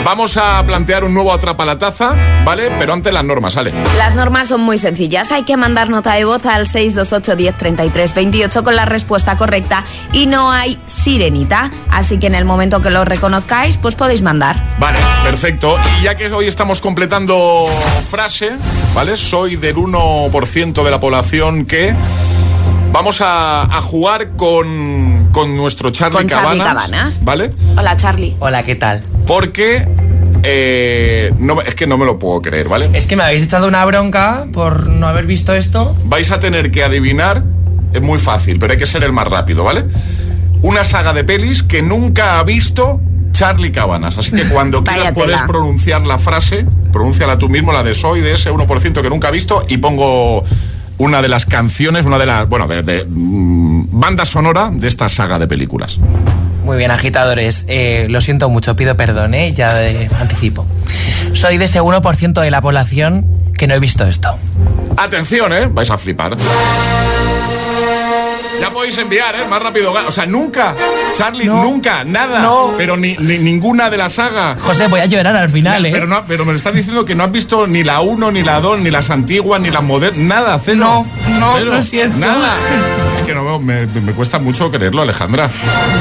Vamos 0.05 0.37
a 0.37 0.65
plantear 0.65 1.05
un 1.05 1.15
nuevo 1.15 1.33
Atrapa 1.33 1.65
la 1.65 1.79
Taza, 1.79 2.15
¿vale? 2.45 2.71
Pero 2.79 2.93
antes 2.93 3.02
las 3.11 3.25
normas, 3.25 3.55
¿sale? 3.55 3.73
Las 3.97 4.15
normas 4.15 4.49
son 4.49 4.61
muy 4.61 4.79
sencillas. 4.79 5.33
Hay 5.33 5.45
que 5.45 5.57
mandar 5.57 5.91
nota 5.91 6.15
de 6.15 6.25
voz 6.25 6.45
al 6.47 6.69
628 6.69 7.37
10 7.37 7.57
33 7.57 8.15
28 8.15 8.63
con 8.63 8.77
la 8.77 8.85
respuesta 8.85 9.37
correcta 9.37 9.85
y 10.13 10.27
no 10.27 10.53
hay 10.53 10.81
sirenita. 10.87 11.71
Así 11.91 12.19
que 12.19 12.27
en 12.29 12.35
el 12.35 12.45
momento 12.45 12.81
que 12.81 12.91
lo 12.91 13.05
reconozcáis, 13.05 13.77
pues 13.77 13.95
podéis 13.95 14.23
mandar. 14.23 14.63
Vale, 14.79 14.99
perfecto. 15.25 15.75
Y 16.01 16.05
ya 16.05 16.15
que 16.15 16.31
hoy 16.31 16.47
estamos 16.47 16.81
completando 16.81 17.67
frase, 18.11 18.51
¿vale? 18.95 19.17
Soy 19.17 19.57
del 19.57 19.77
1% 19.77 20.85
de 20.85 20.91
la 20.91 21.01
población 21.01 21.65
que... 21.65 21.95
Vamos 22.93 23.23
a, 23.23 23.67
jugar 23.83 24.33
con, 24.37 25.31
con, 25.33 25.57
nuestro 25.57 25.91
Charlie, 25.91 26.19
con 26.19 26.29
Charlie 26.29 26.59
Cabanas, 26.59 27.25
¿Vale? 27.25 27.51
Hola, 27.79 27.97
Charlie. 27.97 28.37
Hola, 28.39 28.63
¿qué 28.65 28.75
tal? 28.75 29.03
Porque 29.27 29.89
eh, 30.43 31.33
no, 31.39 31.61
es 31.61 31.75
que 31.75 31.87
no 31.87 31.99
me 31.99 32.05
lo 32.05 32.19
puedo 32.19 32.43
creer, 32.43 32.69
¿vale? 32.69 32.91
Es 32.93 33.07
que 33.07 33.17
me 33.17 33.23
habéis 33.23 33.45
echado 33.45 33.69
una 33.69 33.85
bronca 33.85 34.47
por 34.53 34.89
no 34.89 35.07
haber 35.07 35.27
visto 35.27 35.55
esto. 35.55 35.97
Vais 36.05 36.31
a 36.31 36.41
tener 36.41 36.71
que 36.71 36.83
adivinar, 36.83 37.43
es 37.93 38.03
muy 38.03 38.19
fácil, 38.19 38.59
pero 38.59 38.73
hay 38.73 38.79
que 38.79 38.87
ser 38.87 39.05
el 39.05 39.13
más 39.13 39.29
rápido, 39.29 39.65
¿vale? 39.65 39.85
Una 40.63 40.85
saga 40.85 41.13
de 41.13 41.25
pelis 41.25 41.63
que 41.63 41.83
nunca 41.83 42.39
ha 42.39 42.45
visto 42.45 43.01
Charlie 43.33 43.73
Cabanas. 43.73 44.19
Así 44.19 44.31
que 44.33 44.45
cuando 44.49 44.85
quieras 44.85 45.13
puedes 45.15 45.43
pronunciar 45.43 46.03
la 46.03 46.19
frase, 46.19 46.67
pronúnciala 46.93 47.39
tú 47.39 47.49
mismo, 47.49 47.73
la 47.73 47.83
de 47.83 47.95
soy 47.95 48.21
de 48.21 48.35
ese 48.35 48.53
1% 48.53 49.03
que 49.03 49.11
nunca 49.11 49.29
ha 49.29 49.33
visto, 49.33 49.65
y 49.69 49.79
pongo 49.79 50.45
una 51.03 51.21
de 51.21 51.29
las 51.29 51.47
canciones, 51.47 52.07
una 52.07 52.17
de 52.17 52.27
las, 52.27 52.49
bueno, 52.49 52.69
de, 52.69 53.05
mm, 53.09 53.87
banda 53.91 54.25
sonora 54.25 54.71
de 54.73 54.87
esta 54.87 55.09
saga 55.09 55.37
de 55.41 55.49
películas. 55.49 55.99
Muy 56.65 56.77
bien, 56.77 56.93
agitadores. 56.93 57.65
Eh, 57.67 58.07
lo 58.09 58.21
siento 58.21 58.49
mucho, 58.49 58.77
pido 58.77 58.97
perdón, 58.97 59.35
¿eh? 59.35 59.53
ya 59.53 59.75
de 59.75 60.09
anticipo. 60.21 60.65
Soy 61.33 61.59
de 61.59 61.65
ese 61.65 61.81
1% 61.81 62.41
de 62.41 62.51
la 62.53 62.61
población 62.61 63.27
que 63.59 63.67
no 63.67 63.75
he 63.75 63.81
visto 63.81 64.07
esto. 64.07 64.39
Atención, 64.97 65.53
¿eh? 65.53 65.67
Vais 65.67 65.91
a 65.91 65.99
flipar. 65.99 66.37
Ya 68.63 68.71
podéis 68.71 68.97
enviar, 68.97 69.35
¿eh? 69.35 69.45
Más 69.51 69.61
rápido. 69.61 69.93
O 69.93 70.11
sea, 70.13 70.25
nunca, 70.25 70.77
Charlie, 71.19 71.47
nunca, 71.47 72.05
nada. 72.05 72.49
Pero 72.77 72.97
ni, 72.97 73.17
ninguna 73.17 73.91
de 73.91 73.97
la 73.97 74.09
saga. 74.09 74.57
José, 74.61 74.87
voy 74.87 75.01
a 75.01 75.07
llorar 75.07 75.35
al 75.35 75.51
final, 75.51 75.85
¿eh? 75.85 75.91
Pero, 75.91 76.07
no, 76.07 76.23
pero 76.29 76.45
me 76.45 76.55
estás 76.55 76.73
diciendo 76.73 77.05
que 77.05 77.17
no 77.17 77.25
has 77.25 77.33
visto 77.33 77.67
ni 77.67 77.83
la 77.83 78.01
1, 78.03 78.31
ni 78.31 78.45
la 78.45 78.61
2, 78.61 78.79
ni 78.79 78.93
las 78.93 79.11
antiguas, 79.11 79.61
ni 79.61 79.71
las 79.71 79.83
modernas. 79.83 80.17
Nada, 80.25 80.61
cero. 80.63 80.77
No, 80.79 81.07
no, 81.41 81.59
no 81.59 81.77
es 81.77 81.91
cierto. 81.91 82.17
Nada. 82.19 82.55
Es 83.19 83.27
que 83.27 83.35
no, 83.35 83.59
me, 83.61 83.87
me 83.87 84.13
cuesta 84.15 84.41
mucho 84.41 84.71
creerlo, 84.73 85.03
Alejandra. 85.03 85.49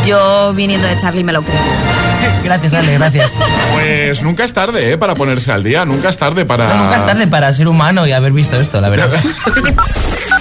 Yo, 0.06 0.54
viniendo 0.56 0.88
de 0.88 0.98
Charlie, 0.98 1.24
me 1.24 1.34
lo 1.34 1.44
creo. 1.44 1.60
Gracias, 2.44 2.74
Ale, 2.74 2.98
gracias. 2.98 3.34
Pues 3.74 4.24
nunca 4.24 4.44
es 4.44 4.54
tarde, 4.54 4.92
¿eh? 4.92 4.98
Para 4.98 5.16
ponerse 5.16 5.52
al 5.52 5.64
día. 5.64 5.86
Nunca 5.86 6.10
es 6.10 6.18
tarde 6.18 6.46
para. 6.46 6.74
nunca 6.76 6.96
es 6.96 7.06
tarde 7.06 7.28
para 7.28 7.54
ser 7.54 7.68
humano 7.68 8.08
y 8.08 8.12
haber 8.12 8.32
visto 8.32 8.60
esto, 8.60 8.82
la 8.82 8.90
verdad. 8.90 9.10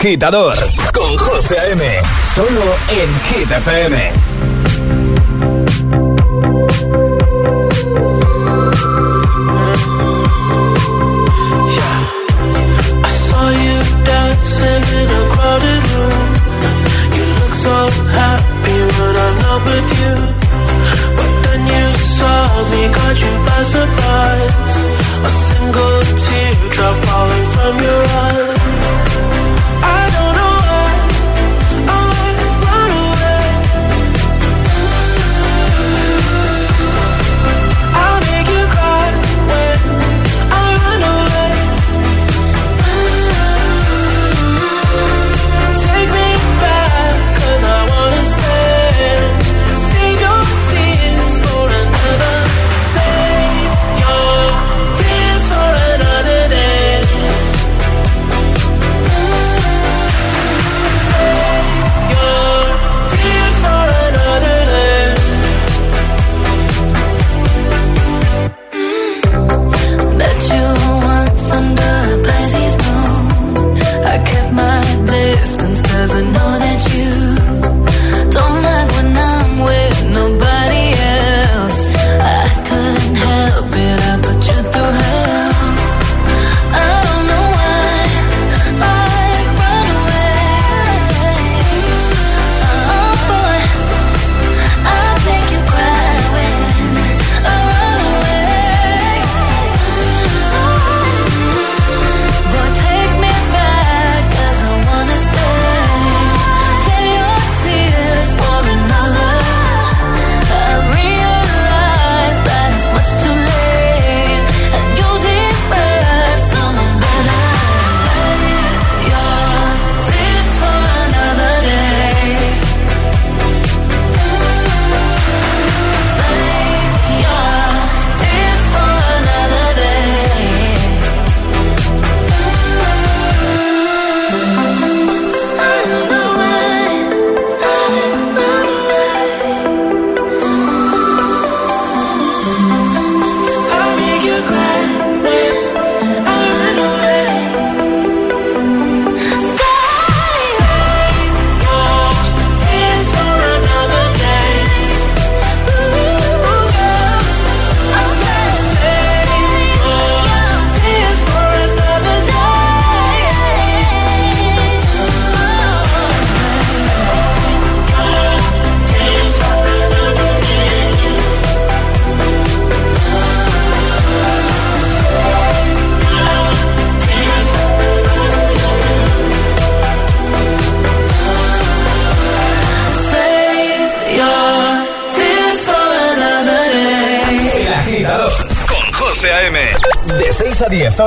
Agitador 0.00 0.54
con 0.94 1.14
José 1.18 1.58
A.M. 1.58 1.98
Solo 2.34 2.48
en 2.88 3.20
Hit 3.28 3.50
FM. 3.50 4.29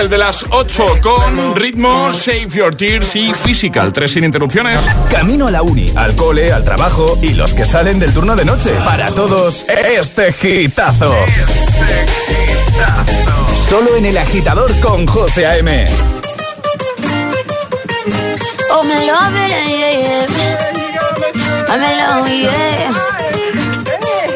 el 0.00 0.08
de 0.08 0.18
las 0.18 0.46
8 0.50 1.00
con 1.02 1.54
ritmo, 1.56 2.10
Save 2.10 2.48
Your 2.48 2.74
Tears 2.74 3.14
y 3.16 3.34
Physical. 3.34 3.92
Tres 3.92 4.12
sin 4.12 4.24
interrupciones. 4.24 4.80
Camino 5.10 5.46
a 5.46 5.50
la 5.50 5.62
uni, 5.62 5.92
al 5.94 6.16
cole, 6.16 6.50
al 6.52 6.64
trabajo 6.64 7.18
y 7.20 7.34
los 7.34 7.52
que 7.52 7.66
salen 7.66 7.98
del 7.98 8.12
turno 8.14 8.34
de 8.34 8.46
noche. 8.46 8.70
Para 8.84 9.10
todos, 9.10 9.66
este 9.68 10.34
hitazo. 10.42 11.14
Solo 13.68 13.96
en 13.96 14.06
el 14.06 14.16
agitador 14.16 14.74
con 14.80 15.06
José 15.06 15.46
A.M. 15.46 15.88
Oh, 18.72 18.84
me 18.84 19.06
love 19.06 19.36
it, 19.36 19.50
yeah, 19.68 19.92
yeah. 19.98 20.26
I'm 21.68 21.82
alone, 21.82 22.40
yeah. 22.40 22.94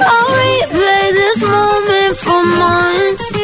I'll 0.01 0.29
replay 0.29 1.13
this 1.13 1.43
moment 1.43 2.17
for 2.19 2.45
months. 2.45 3.44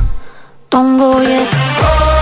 Don't 0.71 0.95
go 0.97 1.19
yet. 1.19 1.49
Oh, 1.51 2.20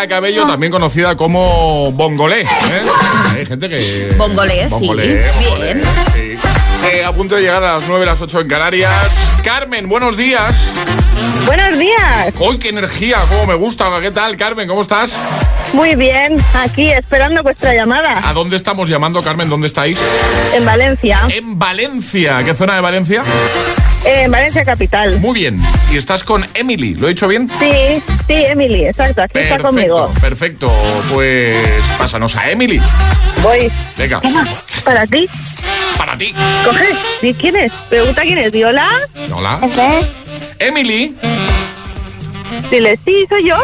Camila 0.00 0.08
Cabello, 0.08 0.46
también 0.46 0.72
conocida 0.72 1.14
como 1.16 1.92
Bongolé. 1.92 2.42
¿eh? 2.42 2.46
Hay 3.34 3.46
gente 3.46 3.68
que. 3.68 4.14
Bongolé, 4.16 4.64
sí. 4.64 4.70
Bongolé, 4.70 5.06
Bien. 5.06 5.22
Bongolé, 5.44 5.82
sí. 6.14 6.38
Eh, 6.92 7.04
a 7.04 7.12
punto 7.12 7.34
de 7.34 7.42
llegar 7.42 7.62
a 7.62 7.74
las 7.74 7.82
9, 7.86 8.06
las 8.06 8.20
8 8.22 8.40
en 8.40 8.48
Canarias. 8.48 9.12
Carmen, 9.44 9.88
buenos 9.88 10.16
días. 10.16 10.56
Buenos 11.44 11.78
días. 11.78 12.32
¡Uy, 12.38 12.58
qué 12.58 12.70
energía! 12.70 13.18
¿Cómo 13.28 13.46
me 13.46 13.54
gusta? 13.54 13.90
¿Qué 14.00 14.10
tal, 14.10 14.36
Carmen? 14.38 14.66
¿Cómo 14.66 14.80
estás? 14.80 15.18
Muy 15.74 15.94
bien, 15.94 16.42
aquí 16.54 16.90
esperando 16.90 17.42
vuestra 17.42 17.74
llamada. 17.74 18.22
¿A 18.26 18.32
dónde 18.32 18.56
estamos 18.56 18.88
llamando, 18.88 19.22
Carmen? 19.22 19.50
¿Dónde 19.50 19.66
estáis? 19.66 19.98
En 20.54 20.64
Valencia. 20.64 21.20
En 21.28 21.58
Valencia. 21.58 22.42
¿Qué 22.44 22.54
zona 22.54 22.76
de 22.76 22.80
Valencia? 22.80 23.22
En 24.12 24.30
Valencia 24.32 24.64
Capital. 24.64 25.20
Muy 25.20 25.34
bien. 25.34 25.60
¿Y 25.92 25.96
estás 25.96 26.24
con 26.24 26.44
Emily? 26.54 26.94
¿Lo 26.94 27.06
he 27.06 27.10
dicho 27.10 27.28
bien? 27.28 27.48
Sí, 27.48 28.02
sí, 28.26 28.34
Emily, 28.44 28.86
exacto. 28.86 29.22
Aquí 29.22 29.38
está 29.38 29.58
conmigo. 29.58 30.12
Perfecto. 30.20 30.68
Pues 31.12 31.56
pásanos 31.96 32.34
a 32.34 32.50
Emily. 32.50 32.80
Voy. 33.40 33.70
Venga. 33.96 34.20
para 34.84 35.06
ti. 35.06 35.28
Para 35.96 36.16
ti. 36.16 36.34
Coge. 36.64 37.34
quién 37.34 37.54
es? 37.54 37.72
Pregunta 37.88 38.22
quién 38.22 38.38
es. 38.38 38.52
¿Hola? 38.52 38.88
Hola. 39.32 39.60
Emily. 40.58 41.16
Dile, 42.68 42.98
sí, 43.04 43.26
soy 43.28 43.48
yo. 43.48 43.56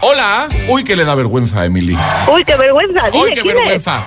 Hola. 0.00 0.48
Uy, 0.68 0.82
que 0.82 0.96
le 0.96 1.04
da 1.04 1.14
vergüenza 1.14 1.60
a 1.60 1.66
Emily. 1.66 1.96
Uy, 2.32 2.42
qué 2.44 2.56
vergüenza. 2.56 3.10
Dile, 3.10 3.22
Uy, 3.22 3.34
qué 3.34 3.42
vergüenza. 3.42 4.02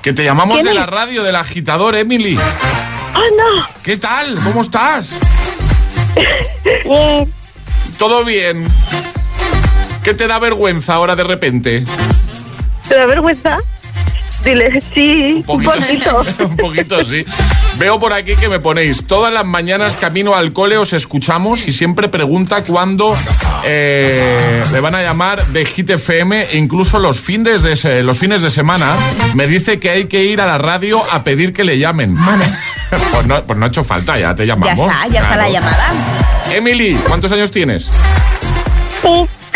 Que 0.00 0.14
te 0.14 0.24
llamamos 0.24 0.64
de 0.64 0.72
la 0.72 0.86
radio 0.86 1.22
del 1.22 1.36
agitador, 1.36 1.94
Emily. 1.94 2.38
¡Oh, 3.14 3.36
no! 3.36 3.66
¿Qué 3.82 3.96
tal? 3.96 4.38
¿Cómo 4.44 4.62
estás? 4.62 5.14
Bien. 6.84 7.32
¿Todo 7.98 8.24
bien? 8.24 8.66
¿Qué 10.04 10.14
te 10.14 10.28
da 10.28 10.38
vergüenza 10.38 10.94
ahora 10.94 11.16
de 11.16 11.24
repente? 11.24 11.84
¿Te 12.88 12.94
da 12.94 13.06
vergüenza? 13.06 13.58
Dile, 14.44 14.80
sí, 14.94 15.44
un 15.46 15.62
poquito. 15.62 16.24
Un 16.48 16.56
poquito, 16.56 17.04
sí. 17.04 17.24
Veo 17.76 17.98
por 17.98 18.12
aquí 18.12 18.34
que 18.36 18.48
me 18.48 18.58
ponéis, 18.58 19.06
todas 19.06 19.32
las 19.32 19.44
mañanas 19.44 19.96
camino 19.96 20.34
al 20.34 20.52
cole 20.52 20.76
os 20.78 20.92
escuchamos 20.92 21.68
y 21.68 21.72
siempre 21.72 22.08
pregunta 22.08 22.64
cuándo 22.64 23.14
eh, 23.64 24.64
le 24.72 24.80
van 24.80 24.94
a 24.94 25.02
llamar 25.02 25.46
de 25.48 25.64
Hit 25.64 25.90
FM 25.90 26.48
e 26.50 26.56
incluso 26.56 26.98
los 26.98 27.20
fines, 27.20 27.62
de, 27.62 28.02
los 28.02 28.18
fines 28.18 28.42
de 28.42 28.50
semana 28.50 28.96
me 29.34 29.46
dice 29.46 29.78
que 29.78 29.90
hay 29.90 30.04
que 30.06 30.24
ir 30.24 30.40
a 30.40 30.46
la 30.46 30.58
radio 30.58 31.00
a 31.12 31.22
pedir 31.22 31.52
que 31.52 31.62
le 31.62 31.78
llamen. 31.78 32.16
pues, 33.12 33.26
no, 33.26 33.42
pues 33.44 33.58
no 33.58 33.66
ha 33.66 33.68
hecho 33.68 33.84
falta, 33.84 34.18
ya 34.18 34.34
te 34.34 34.44
llamamos. 34.46 34.78
Ya 34.78 34.92
está, 34.92 35.08
ya 35.08 35.20
está 35.20 35.36
la 35.36 35.48
llamada. 35.48 35.92
Emily, 36.52 36.94
¿cuántos 37.06 37.30
años 37.30 37.50
tienes? 37.50 37.88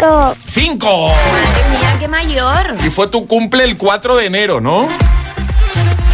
Cinco. 0.03 0.35
¡Cinco! 0.49 1.09
Madre 1.09 1.79
mía, 1.79 1.97
qué 2.01 2.09
mayor. 2.09 2.77
Y 2.85 2.91
fue 2.91 3.07
tu 3.07 3.25
cumple 3.29 3.63
el 3.63 3.77
4 3.77 4.17
de 4.17 4.27
enero, 4.27 4.61
¿no? 4.61 4.89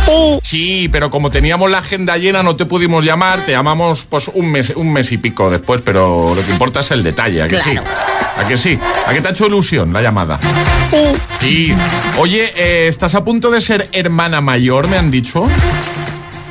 Sí. 0.05 0.39
Sí, 0.43 0.89
pero 0.91 1.11
como 1.11 1.31
teníamos 1.31 1.71
la 1.71 1.79
agenda 1.79 2.19
llena 2.19 2.43
no 2.43 2.55
te 2.55 2.67
pudimos 2.67 3.03
llamar, 3.03 3.41
te 3.47 3.53
llamamos 3.53 4.07
pues 4.09 4.29
un 4.35 4.51
mes, 4.51 4.75
un 4.77 4.93
mes 4.93 5.11
y 5.13 5.17
pico 5.17 5.51
después, 5.51 5.81
pero 5.83 6.35
lo 6.35 6.45
que 6.45 6.53
importa 6.53 6.81
es 6.81 6.91
el 6.91 7.03
detalle, 7.03 7.43
¿a 7.43 7.49
que 7.49 7.59
sí? 7.59 7.77
¿A 8.37 8.45
que 8.45 8.59
sí? 8.59 8.79
¿A 9.07 9.13
qué 9.15 9.23
te 9.23 9.29
ha 9.29 9.31
hecho 9.31 9.47
ilusión 9.47 9.91
la 9.93 10.03
llamada? 10.03 10.39
Sí. 10.91 11.03
Sí. 11.41 11.75
Oye, 12.19 12.53
eh, 12.57 12.89
¿estás 12.89 13.15
a 13.15 13.25
punto 13.25 13.51
de 13.51 13.63
ser 13.63 13.89
hermana 13.93 14.43
mayor, 14.43 14.87
me 14.89 14.99
han 14.99 15.11
dicho? 15.11 15.49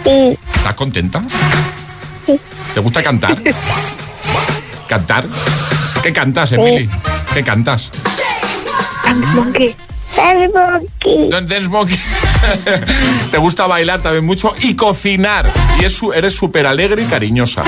Sí. 0.04 0.38
¿Estás 0.56 0.74
contenta? 0.74 1.22
Sí. 2.26 2.40
¿Te 2.74 2.80
gusta 2.80 3.04
cantar? 3.04 3.38
¿Cantar? 4.88 5.26
¿Qué 6.08 6.14
cantas, 6.14 6.54
Emily? 6.54 6.90
¿Qué 7.34 7.44
cantas? 7.44 7.92
Dance 9.04 9.26
Monkey. 9.36 9.76
Dance 10.16 10.50
Monkey. 10.54 11.30
Dance 11.30 11.68
Monkey. 11.68 12.00
Te 13.32 13.38
gusta 13.38 13.68
bailar 13.68 14.02
también 14.02 14.26
mucho 14.26 14.54
y 14.62 14.78
cocinar. 14.78 15.52
Y 15.82 15.84
es, 15.84 16.00
eres 16.16 16.34
súper 16.34 16.66
alegre 16.66 17.04
y 17.04 17.06
cariñosa. 17.08 17.64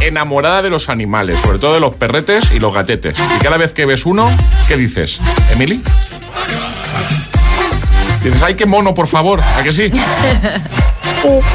Enamorada 0.00 0.60
de 0.62 0.70
los 0.70 0.88
animales, 0.88 1.38
sobre 1.38 1.60
todo 1.60 1.74
de 1.74 1.78
los 1.78 1.94
perretes 1.94 2.50
y 2.52 2.58
los 2.58 2.74
gatetes. 2.74 3.16
Y 3.36 3.44
cada 3.44 3.58
vez 3.58 3.72
que 3.72 3.86
ves 3.86 4.06
uno, 4.06 4.28
¿qué 4.66 4.76
dices? 4.76 5.20
¿Emily? 5.52 5.80
Dices, 8.24 8.42
ay, 8.42 8.54
qué 8.54 8.66
mono, 8.66 8.92
por 8.92 9.06
favor. 9.06 9.40
¿A 9.56 9.62
que 9.62 9.72
sí? 9.72 9.92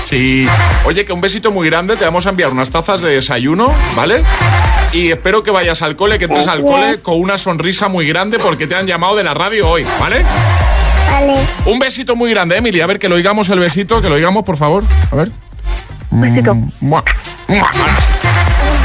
Sí. 0.05 0.47
Oye, 0.86 1.05
que 1.05 1.14
un 1.14 1.22
besito 1.22 1.51
muy 1.51 1.70
grande. 1.70 1.95
Te 1.95 2.05
vamos 2.05 2.26
a 2.28 2.30
enviar 2.30 2.51
unas 2.51 2.70
tazas 2.70 3.01
de 3.01 3.11
desayuno, 3.16 3.74
¿vale? 3.95 4.22
Y 4.91 5.11
espero 5.11 5.43
que 5.43 5.51
vayas 5.51 5.82
al 5.82 5.95
cole, 5.95 6.18
que 6.18 6.26
entres 6.26 6.47
al 6.47 6.66
cole 6.66 7.01
con 7.01 7.20
una 7.20 7.38
sonrisa 7.38 7.88
muy 7.88 8.07
grande 8.07 8.38
porque 8.39 8.68
te 8.68 8.76
han 8.76 8.86
llamado 8.86 9.16
de 9.16 9.24
la 9.24 9.34
radio 9.34 9.68
hoy, 9.70 9.86
¿vale? 9.99 10.24
Vale. 11.11 11.34
Un 11.66 11.80
besito 11.80 12.16
muy 12.16 12.30
grande, 12.32 12.57
Emily. 12.57 12.82
A 12.82 12.88
ver, 12.88 12.99
que 12.99 13.09
lo 13.09 13.16
oigamos 13.16 13.49
el 13.49 13.59
besito, 13.59 14.01
que 14.01 14.09
lo 14.09 14.16
oigamos, 14.16 14.43
por 14.43 14.57
favor. 14.57 14.84
A 15.11 15.16
ver. 15.16 15.30
Un 16.11 16.22
besito. 16.22 16.55
Mua. 16.82 17.03
Mua. 17.47 17.72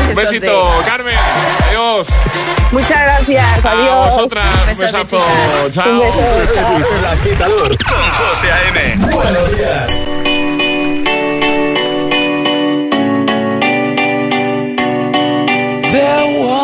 Un 0.09 0.15
besito, 0.15 0.83
Carmen. 0.87 1.15
Adiós. 1.69 2.09
Muchas 2.73 3.01
gracias. 3.01 3.65
A 3.65 3.71
Adiós. 3.71 4.15
vosotras. 4.15 4.47
Un 4.73 4.79
besazo. 4.79 5.19
Chao. 5.71 5.91
Un 5.91 5.99
beso. 5.99 6.19
El 6.99 7.05
agitador 7.07 7.77
con 7.85 8.11
José 8.11 8.53
A.M. 8.53 8.97
Buenos 9.11 9.57
días. 9.57 10.38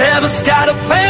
See, 0.00 0.06
heaven's 0.06 0.40
got 0.40 0.66
a 0.70 0.72
plan 0.88 1.09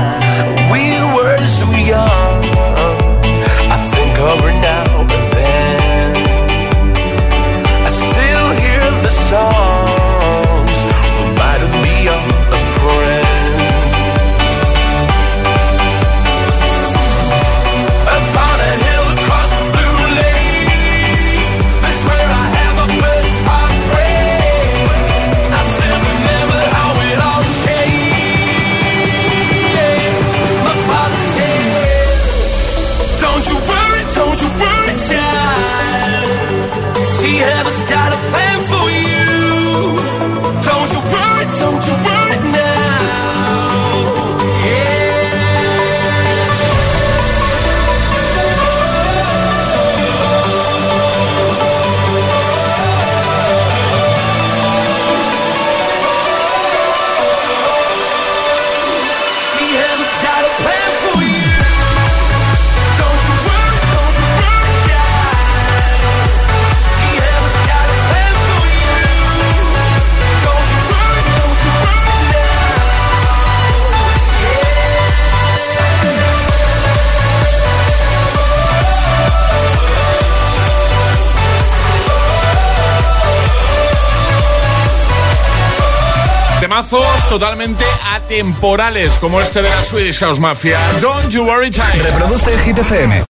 Temazos 86.81 87.29
totalmente 87.29 87.85
atemporales, 88.13 89.13
como 89.13 89.39
este 89.41 89.61
de 89.61 89.69
la 89.69 89.83
Swedish 89.83 90.19
House 90.19 90.39
Mafia. 90.39 90.79
Don't 91.01 91.29
you 91.29 91.43
worry, 91.43 91.69
child. 91.69 92.01
Reproduce 92.01 92.53
el. 92.53 93.23